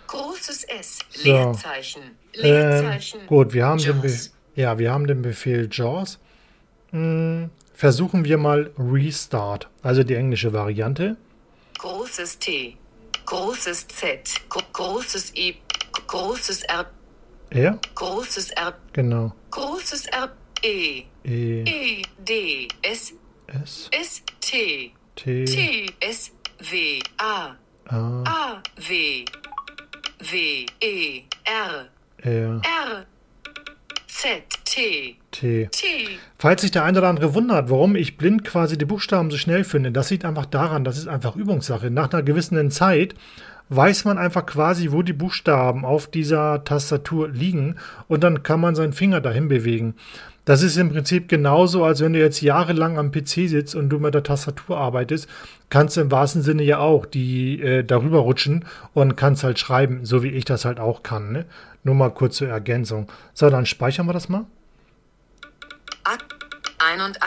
großes 0.07 0.63
S, 0.65 0.99
So. 1.09 1.23
Leerzeichen, 1.29 2.01
Ähm, 2.35 2.41
Leerzeichen. 2.41 3.25
gut, 3.27 3.53
wir 3.53 3.65
haben, 3.65 3.79
den 3.81 4.01
Be 4.01 4.13
ja, 4.55 4.77
wir 4.77 4.91
haben 4.91 5.07
den 5.07 5.21
Befehl 5.21 5.67
JAWS. 5.71 6.19
Hm, 6.91 7.49
versuchen 7.73 8.25
wir 8.25 8.37
mal 8.37 8.71
Restart, 8.77 9.69
also 9.81 10.03
die 10.03 10.15
englische 10.15 10.51
Variante. 10.53 11.15
großes 11.79 12.37
T, 12.39 12.77
großes 13.25 13.87
Z, 13.87 14.33
gro 14.49 14.61
großes 14.73 15.33
E, 15.35 15.55
großes 16.07 16.63
R, 16.63 16.85
R? 17.51 17.77
großes 17.95 18.51
R, 18.51 18.73
Genau. 18.93 19.33
großes 19.51 20.05
R, 20.07 20.31
E, 20.63 21.03
E, 21.25 21.63
E, 21.63 22.01
D, 22.19 22.67
S, 22.81 23.13
S, 23.47 23.89
S, 23.91 24.21
T, 24.39 24.91
T, 25.15 25.45
T, 25.45 25.85
S, 25.99 26.31
W, 26.59 26.99
A, 27.17 27.55
A, 27.89 28.23
A, 28.23 28.63
W, 28.77 29.25
W, 30.19 30.65
E, 30.81 31.23
R, 31.43 31.87
R, 32.23 32.61
R, 32.63 33.05
Z, 34.07 34.43
T, 34.63 35.17
T. 35.31 35.67
T, 35.71 36.07
Falls 36.37 36.61
sich 36.61 36.71
der 36.71 36.83
eine 36.85 36.99
oder 36.99 37.09
andere 37.09 37.33
wundert, 37.33 37.69
warum 37.69 37.95
ich 37.95 38.17
blind 38.17 38.45
quasi 38.45 38.77
die 38.77 38.85
Buchstaben 38.85 39.29
so 39.29 39.37
schnell 39.37 39.63
finde, 39.65 39.91
das 39.91 40.09
liegt 40.09 40.23
einfach 40.23 40.45
daran, 40.45 40.83
das 40.85 40.97
ist 40.97 41.07
einfach 41.07 41.35
Übungssache. 41.35 41.91
Nach 41.91 42.13
einer 42.13 42.23
gewissen 42.23 42.71
Zeit 42.71 43.15
weiß 43.71 44.03
man 44.03 44.17
einfach 44.17 44.45
quasi, 44.45 44.91
wo 44.91 45.01
die 45.01 45.13
Buchstaben 45.13 45.85
auf 45.85 46.07
dieser 46.07 46.63
Tastatur 46.65 47.29
liegen 47.29 47.77
und 48.09 48.21
dann 48.21 48.43
kann 48.43 48.59
man 48.59 48.75
seinen 48.75 48.91
Finger 48.91 49.21
dahin 49.21 49.47
bewegen. 49.47 49.95
Das 50.43 50.61
ist 50.61 50.75
im 50.75 50.91
Prinzip 50.91 51.29
genauso, 51.29 51.85
als 51.85 52.01
wenn 52.01 52.11
du 52.13 52.19
jetzt 52.19 52.41
jahrelang 52.41 52.97
am 52.97 53.11
PC 53.11 53.47
sitzt 53.47 53.73
und 53.75 53.89
du 53.89 53.99
mit 53.99 54.13
der 54.13 54.23
Tastatur 54.23 54.77
arbeitest, 54.77 55.29
kannst 55.69 55.95
du 55.95 56.01
im 56.01 56.11
wahrsten 56.11 56.41
Sinne 56.41 56.63
ja 56.63 56.79
auch 56.79 57.05
die 57.05 57.61
äh, 57.61 57.83
darüber 57.83 58.19
rutschen 58.19 58.65
und 58.93 59.15
kannst 59.15 59.43
halt 59.45 59.57
schreiben, 59.57 60.03
so 60.03 60.21
wie 60.21 60.29
ich 60.29 60.43
das 60.43 60.65
halt 60.65 60.79
auch 60.79 61.01
kann. 61.03 61.31
Ne? 61.31 61.45
Nur 61.83 61.95
mal 61.95 62.09
kurz 62.09 62.37
zur 62.37 62.49
Ergänzung. 62.49 63.07
So, 63.33 63.49
dann 63.49 63.65
speichern 63.65 64.05
wir 64.05 64.13
das 64.13 64.27
mal. 64.27 64.45
Ak 66.03 66.25
81, 66.79 67.21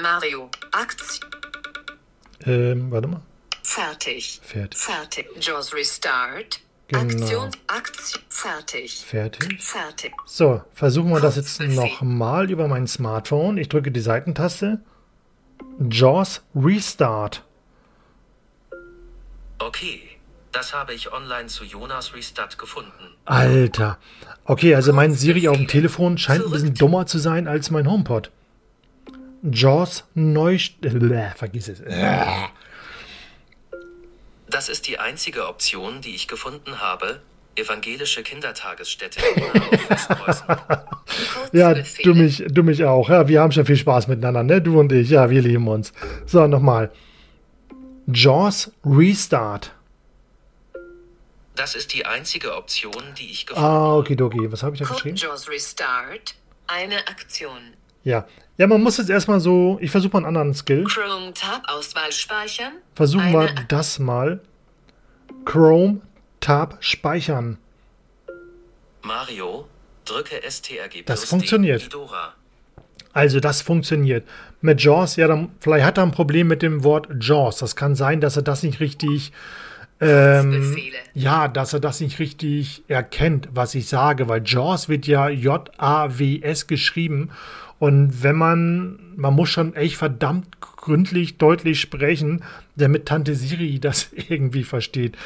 Mario, 0.00 0.48
Aktion, 0.70 1.28
Ähm, 2.46 2.90
warte 2.90 3.08
mal. 3.08 3.20
Fertig, 3.70 4.40
Fertig. 4.42 4.78
fertig, 4.78 5.26
JAWS 5.40 5.74
Restart, 5.74 6.60
Genau. 6.88 7.02
Aktion, 7.02 7.50
Aktion, 7.68 8.22
fertig, 8.28 8.96
Fertig. 9.06 9.62
fertig, 9.62 10.12
So, 10.26 10.60
versuchen 10.74 11.10
wir 11.10 11.20
das 11.20 11.36
jetzt 11.36 11.60
nochmal 11.60 12.50
über 12.50 12.66
mein 12.66 12.88
Smartphone. 12.88 13.58
Ich 13.58 13.68
drücke 13.68 13.92
die 13.92 14.00
Seitentaste. 14.00 14.80
JAWS 15.78 16.42
Restart. 16.56 17.44
Okay, 19.60 20.00
das 20.50 20.74
habe 20.74 20.92
ich 20.94 21.12
online 21.12 21.46
zu 21.46 21.62
Jonas 21.64 22.12
Restart 22.12 22.58
gefunden. 22.58 23.14
Alter. 23.24 23.98
Okay, 24.44 24.74
also 24.74 24.92
mein 24.92 25.14
Siri 25.14 25.46
auf 25.46 25.56
dem 25.56 25.68
Telefon 25.68 26.18
scheint 26.18 26.44
ein 26.44 26.50
bisschen 26.50 26.74
dummer 26.74 27.06
zu 27.06 27.18
sein 27.20 27.46
als 27.46 27.70
mein 27.70 27.88
HomePod. 27.88 28.32
JAWS 29.44 30.04
neu... 30.14 30.58
Bäh, 30.80 31.30
vergiss 31.36 31.68
es. 31.68 31.78
Äh. 31.82 32.24
Das 34.50 34.68
ist 34.68 34.86
die 34.88 34.98
einzige 34.98 35.46
Option, 35.48 36.00
die 36.00 36.14
ich 36.14 36.26
gefunden 36.28 36.80
habe. 36.80 37.20
Evangelische 37.56 38.22
Kindertagesstätte. 38.22 39.20
Ja, 41.52 41.74
du 41.74 42.14
mich, 42.14 42.44
du 42.48 42.62
mich 42.62 42.84
auch. 42.84 43.08
Ja, 43.08 43.26
wir 43.26 43.40
haben 43.40 43.50
schon 43.50 43.66
viel 43.66 43.76
Spaß 43.76 44.06
miteinander, 44.06 44.44
ne? 44.44 44.62
Du 44.62 44.78
und 44.78 44.92
ich. 44.92 45.10
Ja, 45.10 45.28
wir 45.30 45.42
lieben 45.42 45.66
uns. 45.66 45.92
So, 46.26 46.46
nochmal. 46.46 46.92
JAWS 48.06 48.70
Restart. 48.84 49.72
Das 51.56 51.74
ist 51.74 51.92
die 51.92 52.06
einzige 52.06 52.54
Option, 52.56 53.02
die 53.18 53.30
ich 53.30 53.46
gefunden 53.46 53.66
Ah, 53.68 53.72
habe. 53.72 53.98
okidoki. 53.98 54.52
Was 54.52 54.62
habe 54.62 54.76
ich 54.76 54.82
da 54.82 54.88
geschrieben? 54.88 55.16
JAWS 55.16 55.48
Restart, 55.48 56.34
eine 56.68 56.98
Aktion. 57.08 57.58
Ja. 58.04 58.26
Ja, 58.60 58.66
man 58.66 58.82
muss 58.82 58.98
jetzt 58.98 59.08
erstmal 59.08 59.40
so. 59.40 59.78
Ich 59.80 59.90
versuche 59.90 60.12
mal 60.12 60.18
einen 60.18 60.36
anderen 60.36 60.52
Skill. 60.52 60.84
Chrome 60.84 61.32
Tab 61.32 61.62
Auswahl 61.66 62.12
speichern. 62.12 62.74
Versuchen 62.94 63.34
eine 63.34 63.38
wir 63.38 63.54
das 63.68 63.98
mal. 63.98 64.40
Chrome 65.46 66.02
Tab 66.40 66.76
speichern. 66.80 67.56
Mario, 69.00 69.66
drücke 70.04 70.42
STRG 70.46 71.06
Das 71.06 71.24
funktioniert. 71.24 71.88
Also 73.14 73.40
das 73.40 73.62
funktioniert. 73.62 74.28
Mit 74.60 74.82
JAWS, 74.82 75.16
ja, 75.16 75.26
dann, 75.26 75.52
vielleicht 75.60 75.86
hat 75.86 75.96
er 75.96 76.02
ein 76.02 76.10
Problem 76.12 76.46
mit 76.46 76.60
dem 76.60 76.84
Wort 76.84 77.08
JAWS. 77.18 77.60
Das 77.60 77.76
kann 77.76 77.94
sein, 77.94 78.20
dass 78.20 78.36
er 78.36 78.42
das 78.42 78.62
nicht 78.62 78.78
richtig, 78.78 79.32
ähm, 80.00 80.76
ja, 81.12 81.48
dass 81.48 81.72
er 81.72 81.80
das 81.80 82.00
nicht 82.00 82.18
richtig 82.18 82.84
erkennt, 82.88 83.48
was 83.52 83.74
ich 83.74 83.86
sage, 83.86 84.28
weil 84.28 84.42
JAWS 84.44 84.88
wird 84.88 85.06
ja 85.06 85.28
J-A-W-S 85.28 86.66
geschrieben. 86.66 87.30
Und 87.78 88.22
wenn 88.22 88.36
man, 88.36 88.98
man 89.16 89.34
muss 89.34 89.50
schon 89.50 89.74
echt 89.74 89.96
verdammt 89.96 90.60
gründlich 90.60 91.38
deutlich 91.38 91.80
sprechen, 91.80 92.42
damit 92.76 93.06
Tante 93.06 93.34
Siri 93.34 93.78
das 93.80 94.10
irgendwie 94.28 94.64
versteht. 94.64 95.16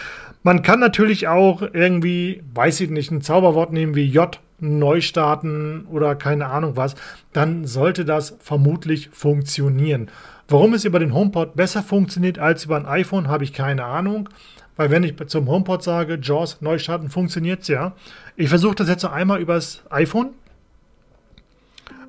Man 0.42 0.62
kann 0.62 0.80
natürlich 0.80 1.28
auch 1.28 1.62
irgendwie, 1.62 2.42
weiß 2.52 2.80
ich 2.80 2.90
nicht, 2.90 3.10
ein 3.10 3.22
Zauberwort 3.22 3.72
nehmen 3.72 3.94
wie 3.94 4.04
J, 4.04 4.38
neu 4.60 5.00
starten 5.00 5.86
oder 5.90 6.14
keine 6.14 6.46
Ahnung 6.46 6.76
was, 6.76 6.94
dann 7.32 7.64
sollte 7.64 8.04
das 8.04 8.36
vermutlich 8.40 9.08
funktionieren. 9.10 10.10
Warum 10.48 10.74
es 10.74 10.84
über 10.84 10.98
den 10.98 11.14
HomePod 11.14 11.56
besser 11.56 11.82
funktioniert 11.82 12.38
als 12.38 12.64
über 12.64 12.76
ein 12.76 12.86
iPhone, 12.86 13.28
habe 13.28 13.44
ich 13.44 13.52
keine 13.52 13.84
Ahnung. 13.84 14.28
Weil 14.76 14.90
wenn 14.90 15.04
ich 15.04 15.14
zum 15.28 15.48
HomePod 15.48 15.82
sage, 15.82 16.18
JAWS 16.20 16.60
neu 16.60 16.78
starten, 16.78 17.08
funktioniert 17.08 17.62
es 17.62 17.68
ja. 17.68 17.94
Ich 18.36 18.48
versuche 18.48 18.74
das 18.74 18.88
jetzt 18.88 19.02
noch 19.02 19.12
einmal 19.12 19.40
übers 19.40 19.82
iPhone. 19.90 20.34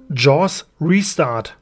JAWS 0.10 0.68
Restart. 0.82 1.58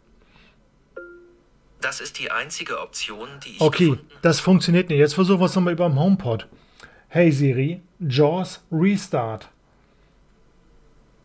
Das 1.82 2.00
ist 2.00 2.18
die 2.20 2.32
einzige 2.32 2.80
Option, 2.80 3.28
die 3.44 3.50
ich 3.50 3.62
Okay, 3.62 3.90
gefunden 3.90 4.14
das 4.22 4.40
funktioniert 4.40 4.90
nicht. 4.90 5.00
Jetzt 5.00 5.16
versuchen 5.16 5.42
wir 5.42 5.46
es 5.46 5.56
nochmal 5.56 5.74
über 5.74 5.88
dem 5.90 6.00
HomePod. 6.00 6.48
Hey 7.10 7.32
Siri, 7.32 7.82
JAWS 8.00 8.64
Restart. 8.72 9.50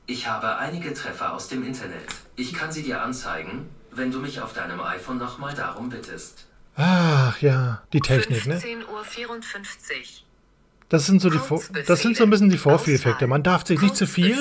Ich 0.07 0.27
habe 0.27 0.57
einige 0.57 0.93
Treffer 0.95 1.33
aus 1.33 1.49
dem 1.49 1.65
Internet. 1.65 2.07
Ich 2.35 2.53
kann 2.53 2.73
sie 2.73 2.83
dir 2.83 3.03
anzeigen, 3.03 3.69
wenn 3.93 4.11
du 4.11 4.19
mich 4.19 4.41
auf 4.41 4.53
deinem 4.53 4.81
iPhone 4.81 5.19
nochmal 5.19 5.55
darum 5.55 5.91
bittest. 5.91 6.47
Ach 6.81 7.41
ja, 7.43 7.83
die 7.93 8.01
Technik, 8.01 8.47
ne? 8.47 8.57
15.54 8.57 8.69
Uhr. 9.29 9.37
Das 10.89 11.07
sind 11.07 11.21
so 11.21 11.29
die 11.29 11.39
Vor 11.39 11.61
das 11.87 12.01
sind 12.01 12.17
so 12.17 12.23
ein 12.23 12.31
bisschen 12.31 12.51
die 12.51 12.57
Vorführeffekte. 12.57 13.27
Man 13.27 13.43
darf 13.43 13.67
sich 13.67 13.81
nicht 13.83 13.97
zu 13.97 14.07
viel 14.07 14.37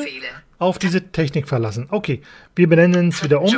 auf 0.60 0.78
diese 0.78 1.12
Technik 1.12 1.48
verlassen. 1.48 1.88
Okay, 1.90 2.22
wir 2.56 2.70
benennen 2.70 3.10
es 3.10 3.24
wieder 3.24 3.42
um. 3.42 3.54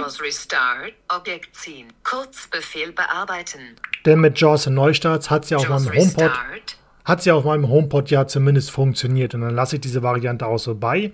Objekt 1.10 1.56
ziehen. 1.56 1.88
Kurzbefehl 2.04 2.94
bearbeiten. 2.94 3.60
denn 4.06 4.22
mit 4.22 4.40
JAWS 4.40 4.68
Neustarts 4.68 5.30
hat 5.30 5.44
es 5.44 5.50
ja 5.50 5.58
auf 5.58 5.68
meinem 5.70 5.94
HomePod 5.94 6.32
hat 7.06 7.26
ja 7.26 7.34
auf 7.34 7.44
meinem 7.44 7.68
HomePod 7.68 8.10
ja 8.12 8.28
zumindest 8.28 8.72
funktioniert 8.72 9.34
und 9.34 9.42
dann 9.42 9.56
lasse 9.56 9.76
ich 9.76 9.82
diese 9.82 10.04
Variante 10.04 10.46
auch 10.46 10.60
so 10.60 10.76
bei. 10.76 11.12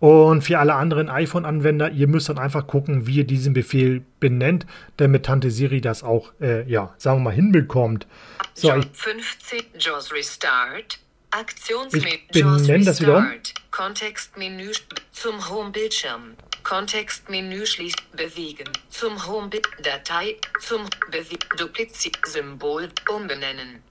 Und 0.00 0.42
für 0.42 0.58
alle 0.58 0.74
anderen 0.74 1.10
iPhone-Anwender, 1.10 1.90
ihr 1.90 2.08
müsst 2.08 2.30
dann 2.30 2.38
einfach 2.38 2.66
gucken, 2.66 3.06
wie 3.06 3.16
ihr 3.16 3.26
diesen 3.26 3.52
Befehl 3.52 4.02
benennt, 4.18 4.66
damit 4.96 5.26
Tante 5.26 5.50
Siri 5.50 5.82
das 5.82 6.02
auch, 6.02 6.32
äh, 6.40 6.68
ja, 6.68 6.94
sagen 6.96 7.18
wir 7.18 7.24
mal, 7.24 7.34
hinbekommt. 7.34 8.06
So, 8.54 8.68
JAWS 8.68 8.84
ich, 8.84 8.98
15. 8.98 9.64
JAWS 9.78 10.12
Restart. 10.12 10.98
Aktionsmenü. 11.32 12.08
Ich 12.32 12.42
benenne 12.42 12.84
das 12.84 13.00
wieder 13.00 13.18
um. 13.18 13.26
Kontextmenü 13.70 14.72
zum 15.12 15.48
Home-Bildschirm. 15.48 16.34
Kontextmenü 16.62 17.66
schließt 17.66 18.16
bewegen. 18.16 18.68
Zum 18.88 19.26
Home 19.26 19.50
Datei 19.82 20.36
zum 20.60 20.86
Bewegen. 21.10 21.46
Duplizieren. 21.58 22.18
Symbol 22.26 22.88
umbenennen. 23.14 23.82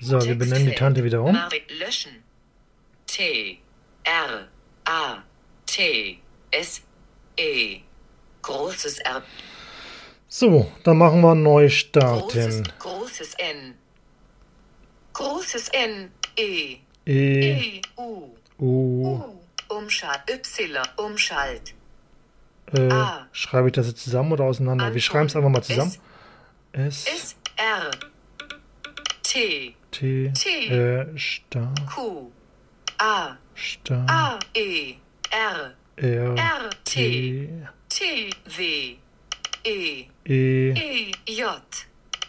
so, 0.00 0.20
wir 0.22 0.36
benennen 0.36 0.66
die 0.66 0.74
Tante 0.74 1.04
wieder 1.04 1.22
um. 1.22 1.36
Löschen. 1.78 2.22
T 3.06 3.58
R 4.04 4.48
A 4.84 5.22
T 5.66 6.18
S 6.50 6.82
E. 7.36 7.80
Großes 8.42 8.98
R. 9.00 9.22
So, 10.28 10.70
dann 10.84 10.98
machen 10.98 11.20
wir 11.20 11.34
neu 11.34 11.68
großes, 11.68 12.62
großes 12.78 13.34
N. 13.34 13.74
Großes 15.12 15.68
N 15.70 16.10
E. 16.36 16.76
E, 17.04 17.50
E 17.50 17.82
U. 17.96 18.34
U, 18.58 18.66
U. 18.66 19.40
Umschalt 19.68 20.20
Y 20.28 20.82
Umschalt. 20.96 21.74
Äh, 22.72 22.90
A. 22.90 23.26
schreibe 23.32 23.68
ich 23.68 23.74
das 23.74 23.86
jetzt 23.88 24.02
zusammen 24.04 24.32
oder 24.32 24.44
auseinander? 24.44 24.92
Wir 24.92 25.00
schreiben 25.00 25.26
es 25.26 25.36
einfach 25.36 25.48
mal 25.50 25.62
zusammen. 25.62 25.94
S, 26.72 27.06
S 27.06 27.36
R. 27.56 27.90
T. 29.22 29.74
T, 29.90 30.32
T. 30.32 30.66
äh, 30.68 31.18
Star, 31.18 31.74
Q. 31.94 32.30
A. 32.98 33.36
Star, 33.54 34.06
A 34.08 34.38
E 34.54 34.96
R 35.36 35.74
R, 35.98 36.34
R 36.38 36.70
T 36.84 37.48
T, 37.88 38.30
W 38.46 38.62
E 39.64 40.06
E, 40.24 40.72
E 40.74 41.12
J 41.26 41.42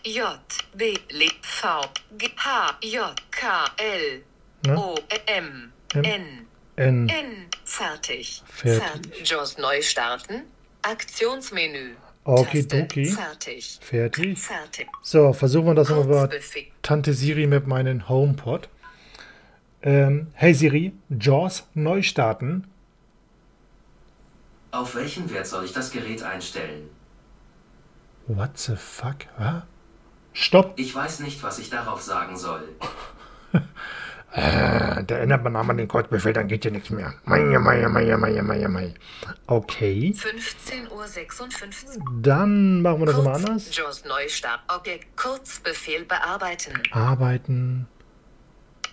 J 0.04 0.39
B 0.76 0.93
L 1.13 1.20
V 1.62 1.89
G 2.17 2.28
H 2.36 2.76
J 2.82 3.15
K 3.32 3.48
L 3.78 4.22
ne? 4.65 4.76
O 4.78 4.96
M. 5.28 5.72
N 5.96 6.46
N. 6.78 7.08
N 7.10 7.48
fertig. 7.63 8.43
Fertig. 8.46 8.82
Fert- 8.82 9.30
JAWS 9.30 9.58
neu 9.58 9.82
starten. 9.82 10.43
Aktionsmenü. 10.82 11.96
Okidoki. 12.26 13.06
Taste. 13.06 13.15
Fertig. 13.22 13.80
Fertig. 13.82 14.38
Fertig. 14.38 14.88
So, 15.02 15.32
versuchen 15.34 15.67
wir 15.67 15.76
das 15.76 15.89
nochmal 15.89 16.28
bei. 16.28 16.39
Tante 16.82 17.13
Siri 17.13 17.48
mit 17.48 17.67
meinem 17.67 18.10
HomePod. 18.10 18.67
Ähm, 19.82 20.28
hey 20.34 20.54
Siri, 20.54 20.91
JAWS 21.10 21.67
neu 21.74 22.02
starten. 22.02 22.67
Auf 24.78 24.94
welchen 24.96 25.30
Wert 25.32 25.48
soll 25.48 25.66
ich 25.66 25.74
das 25.74 25.90
Gerät 25.92 26.22
einstellen? 26.22 26.90
What 28.28 28.58
the 28.60 28.76
fuck? 28.76 29.16
Was? 29.40 29.63
Stopp. 30.34 30.74
Ich 30.78 30.94
weiß 30.94 31.22
nicht, 31.22 31.42
was 31.42 31.58
ich 31.58 31.70
darauf 31.72 32.02
sagen 32.02 32.38
soll. 32.38 32.70
Äh, 34.34 35.04
Da 35.06 35.18
ändert 35.20 35.42
man 35.44 35.56
einmal 35.56 35.78
den 35.78 35.88
Kurzbefehl, 35.88 36.34
dann 36.34 36.48
geht 36.50 36.66
ja 36.66 36.70
nichts 36.70 36.90
mehr. 36.90 37.13
Mei, 37.24 37.40
mei, 37.40 37.88
mei, 37.88 38.16
mei, 38.18 38.42
mei, 38.42 38.68
mei. 38.68 38.94
Okay, 39.48 40.13
15.56 40.16 40.92
Uhr. 41.98 42.04
dann 42.22 42.82
machen 42.82 43.00
wir 43.00 43.06
das 43.08 43.16
nochmal 43.16 43.36
Kurz- 43.40 43.46
anders. 43.50 43.76
JAWS 43.76 44.04
Neustart. 44.06 44.60
Objekt. 44.68 45.16
Kurzbefehl 45.18 46.04
bearbeiten. 46.04 46.74
Arbeiten. 46.92 47.88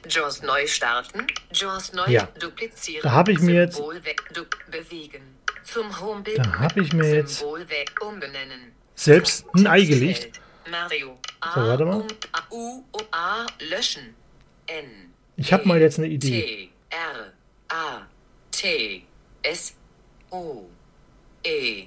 JAWS 0.08 0.42
neu 0.44 0.66
starten. 0.68 1.26
JAWS 1.52 1.92
neu 1.94 2.06
Ja. 2.08 2.28
duplizieren. 2.40 3.02
Da 3.02 3.10
habe 3.10 3.32
ich 3.32 3.40
mir 3.40 3.54
jetzt- 3.62 3.74
Symbol 3.76 4.02
weg. 4.04 4.22
Du 4.32 4.42
bewegen. 4.70 5.22
Zum 5.64 6.00
Homebild. 6.00 6.38
Da 6.38 6.58
habe 6.58 6.80
ich 6.82 6.92
mir 6.92 7.14
jetzt 7.14 7.44
selbst 8.94 9.46
ein 9.54 9.66
Ei 9.66 9.84
gelegt. 9.84 10.40
Mario. 10.70 11.18
So, 11.54 11.60
warte 11.60 11.84
mal. 11.84 12.06
A, 12.32 12.42
U, 12.50 12.84
O, 12.92 12.98
A, 13.10 13.46
löschen. 13.70 14.14
N. 14.66 15.12
Ich 15.36 15.52
hab 15.52 15.66
mal 15.66 15.80
jetzt 15.80 15.98
eine 15.98 16.08
Idee. 16.08 16.40
T, 16.40 16.70
R, 16.90 17.32
A, 17.68 18.06
T, 18.50 19.04
S, 19.42 19.74
U, 20.30 20.62
E, 21.42 21.86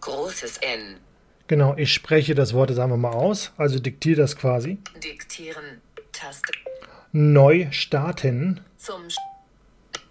großes 0.00 0.58
N. 0.58 0.98
Genau, 1.46 1.74
ich 1.76 1.92
spreche 1.92 2.34
das 2.34 2.52
Wort 2.52 2.70
jetzt 2.70 2.78
einfach 2.78 2.96
mal 2.96 3.12
aus, 3.12 3.52
also 3.56 3.78
diktiere 3.78 4.20
das 4.20 4.36
quasi. 4.36 4.78
Diktieren. 5.02 5.80
Taste. 6.12 6.52
Neu 7.12 7.68
starten. 7.70 8.60
Zum 8.76 9.08
Sch 9.08 9.16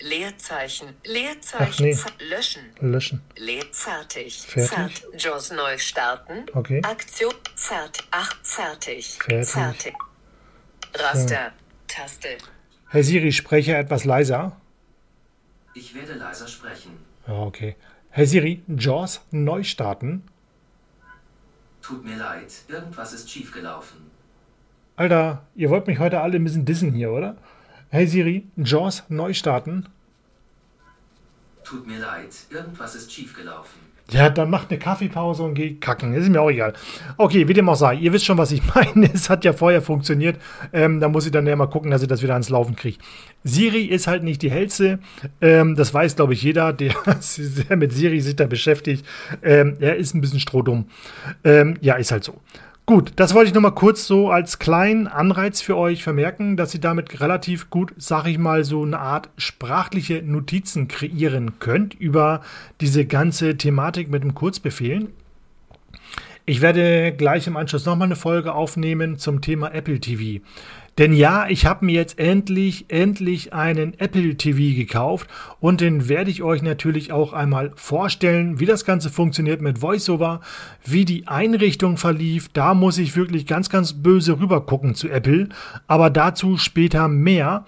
Leerzeichen. 0.01 0.95
Leerzeichen. 1.03 1.85
Nee. 1.85 1.97
Löschen. 2.29 2.61
Löschen. 2.79 3.21
Leer. 3.37 3.65
Fertig. 3.71 4.39
Fertig. 4.41 4.69
Fert- 4.71 5.03
JAWS 5.23 5.51
neu 5.51 5.77
starten. 5.77 6.45
Okay. 6.53 6.81
Aktion. 6.83 7.33
Fertig. 7.55 8.05
Ach, 8.11 8.33
fertig. 8.43 9.17
Fertig. 9.21 9.49
Fertig. 9.49 9.93
Raster. 10.95 11.51
Taste. 11.87 12.37
Hey 12.89 13.03
Siri, 13.03 13.31
spreche 13.31 13.75
etwas 13.75 14.05
leiser. 14.05 14.55
Ich 15.73 15.93
werde 15.93 16.13
leiser 16.13 16.47
sprechen. 16.47 16.97
Okay. 17.27 17.75
Hey 18.09 18.25
Siri, 18.25 18.63
JAWS 18.67 19.21
neu 19.31 19.63
starten. 19.63 20.23
Tut 21.81 22.03
mir 22.05 22.17
leid, 22.17 22.51
irgendwas 22.67 23.13
ist 23.13 23.29
schiefgelaufen. 23.29 24.09
Alter, 24.95 25.45
ihr 25.55 25.69
wollt 25.69 25.87
mich 25.87 25.99
heute 25.99 26.19
alle 26.21 26.35
ein 26.37 26.43
bisschen 26.43 26.65
dissen 26.65 26.93
hier, 26.93 27.11
oder? 27.11 27.37
Hey 27.91 28.05
Siri, 28.05 28.45
JAWS 28.55 29.05
neu 29.09 29.33
starten. 29.33 29.87
Tut 31.63 31.87
mir 31.87 31.97
leid, 31.97 32.29
irgendwas 32.51 32.93
ist 32.93 33.11
schiefgelaufen. 33.11 33.79
Ja, 34.11 34.29
dann 34.29 34.51
macht 34.51 34.69
eine 34.69 34.77
Kaffeepause 34.77 35.41
und 35.41 35.55
geht 35.55 35.81
kacken. 35.81 36.13
Ist 36.13 36.29
mir 36.29 36.39
auch 36.39 36.51
egal. 36.51 36.73
Okay, 37.17 37.47
wie 37.47 37.53
dem 37.53 37.67
auch 37.67 37.75
sei. 37.75 37.95
Ihr 37.95 38.13
wisst 38.13 38.25
schon, 38.25 38.37
was 38.37 38.51
ich 38.51 38.61
meine. 38.75 39.11
Es 39.11 39.29
hat 39.31 39.43
ja 39.43 39.53
vorher 39.53 39.81
funktioniert. 39.81 40.39
Ähm, 40.71 40.99
da 40.99 41.09
muss 41.09 41.25
ich 41.25 41.31
dann 41.31 41.47
ja 41.47 41.55
mal 41.55 41.65
gucken, 41.65 41.89
dass 41.89 42.03
ich 42.03 42.07
das 42.07 42.21
wieder 42.21 42.33
ans 42.33 42.49
Laufen 42.49 42.75
kriege. 42.75 42.99
Siri 43.43 43.85
ist 43.85 44.05
halt 44.05 44.21
nicht 44.23 44.43
die 44.43 44.51
hellste. 44.51 44.99
Ähm, 45.41 45.75
das 45.75 45.91
weiß, 45.91 46.15
glaube 46.15 46.33
ich, 46.33 46.43
jeder, 46.43 46.73
der, 46.73 46.93
der 47.69 47.75
mit 47.75 47.91
Siri 47.91 48.21
sich 48.21 48.35
da 48.35 48.45
beschäftigt. 48.45 49.03
Ähm, 49.41 49.77
er 49.79 49.95
ist 49.95 50.13
ein 50.13 50.21
bisschen 50.21 50.39
strohdumm. 50.39 50.85
Ähm, 51.43 51.75
ja, 51.81 51.95
ist 51.95 52.11
halt 52.11 52.23
so. 52.23 52.39
Gut, 52.89 53.11
das 53.17 53.35
wollte 53.35 53.49
ich 53.49 53.53
noch 53.53 53.61
mal 53.61 53.69
kurz 53.69 54.07
so 54.07 54.31
als 54.31 54.57
kleinen 54.57 55.05
Anreiz 55.05 55.61
für 55.61 55.77
euch 55.77 56.01
vermerken, 56.01 56.57
dass 56.57 56.73
ihr 56.73 56.81
damit 56.81 57.21
relativ 57.21 57.69
gut, 57.69 57.93
sag 57.97 58.25
ich 58.25 58.39
mal, 58.39 58.63
so 58.63 58.81
eine 58.81 58.97
Art 58.97 59.29
sprachliche 59.37 60.23
Notizen 60.23 60.87
kreieren 60.87 61.59
könnt 61.59 61.93
über 61.93 62.41
diese 62.81 63.05
ganze 63.05 63.57
Thematik 63.57 64.09
mit 64.09 64.23
dem 64.23 64.33
Kurzbefehlen. 64.33 65.09
Ich 66.47 66.61
werde 66.61 67.13
gleich 67.15 67.45
im 67.45 67.57
Anschluss 67.57 67.85
nochmal 67.85 68.07
eine 68.07 68.15
Folge 68.15 68.55
aufnehmen 68.55 69.19
zum 69.19 69.41
Thema 69.41 69.71
Apple 69.71 69.99
TV. 69.99 70.43
Denn 70.99 71.13
ja, 71.13 71.47
ich 71.47 71.65
habe 71.65 71.85
mir 71.85 71.93
jetzt 71.93 72.19
endlich, 72.19 72.87
endlich 72.89 73.53
einen 73.53 73.97
Apple 73.97 74.35
TV 74.35 74.75
gekauft 74.77 75.29
und 75.61 75.79
den 75.79 76.09
werde 76.09 76.29
ich 76.29 76.43
euch 76.43 76.61
natürlich 76.61 77.13
auch 77.13 77.31
einmal 77.31 77.71
vorstellen, 77.75 78.59
wie 78.59 78.65
das 78.65 78.83
Ganze 78.83 79.09
funktioniert 79.09 79.61
mit 79.61 79.81
VoiceOver, 79.81 80.41
wie 80.83 81.05
die 81.05 81.25
Einrichtung 81.25 81.95
verlief. 81.95 82.49
Da 82.51 82.73
muss 82.73 82.97
ich 82.97 83.15
wirklich 83.15 83.47
ganz, 83.47 83.69
ganz 83.69 83.93
böse 83.93 84.41
rüber 84.41 84.65
gucken 84.65 84.93
zu 84.93 85.07
Apple, 85.07 85.47
aber 85.87 86.09
dazu 86.09 86.57
später 86.57 87.07
mehr. 87.07 87.63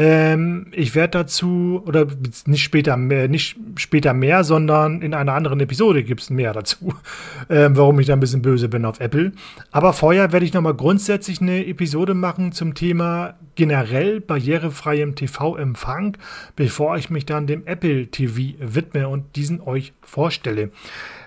Ähm, 0.00 0.68
ich 0.70 0.94
werde 0.94 1.18
dazu, 1.18 1.82
oder 1.84 2.06
nicht 2.46 2.62
später 2.62 2.96
mehr, 2.96 3.26
nicht 3.26 3.56
später 3.74 4.14
mehr, 4.14 4.44
sondern 4.44 5.02
in 5.02 5.12
einer 5.12 5.32
anderen 5.32 5.58
Episode 5.58 6.04
gibt 6.04 6.20
es 6.20 6.30
mehr 6.30 6.52
dazu, 6.52 6.94
ähm, 7.50 7.76
warum 7.76 7.98
ich 7.98 8.06
da 8.06 8.12
ein 8.12 8.20
bisschen 8.20 8.40
böse 8.40 8.68
bin 8.68 8.84
auf 8.84 9.00
Apple. 9.00 9.32
Aber 9.72 9.92
vorher 9.92 10.30
werde 10.30 10.46
ich 10.46 10.54
nochmal 10.54 10.74
grundsätzlich 10.74 11.40
eine 11.40 11.66
Episode 11.66 12.14
machen 12.14 12.52
zum 12.52 12.74
Thema 12.74 13.34
generell 13.56 14.20
barrierefreiem 14.20 15.16
TV-Empfang, 15.16 16.16
bevor 16.54 16.96
ich 16.96 17.10
mich 17.10 17.26
dann 17.26 17.48
dem 17.48 17.66
Apple 17.66 18.06
TV 18.06 18.56
widme 18.60 19.08
und 19.08 19.34
diesen 19.34 19.60
euch 19.60 19.94
vorstelle. 20.00 20.70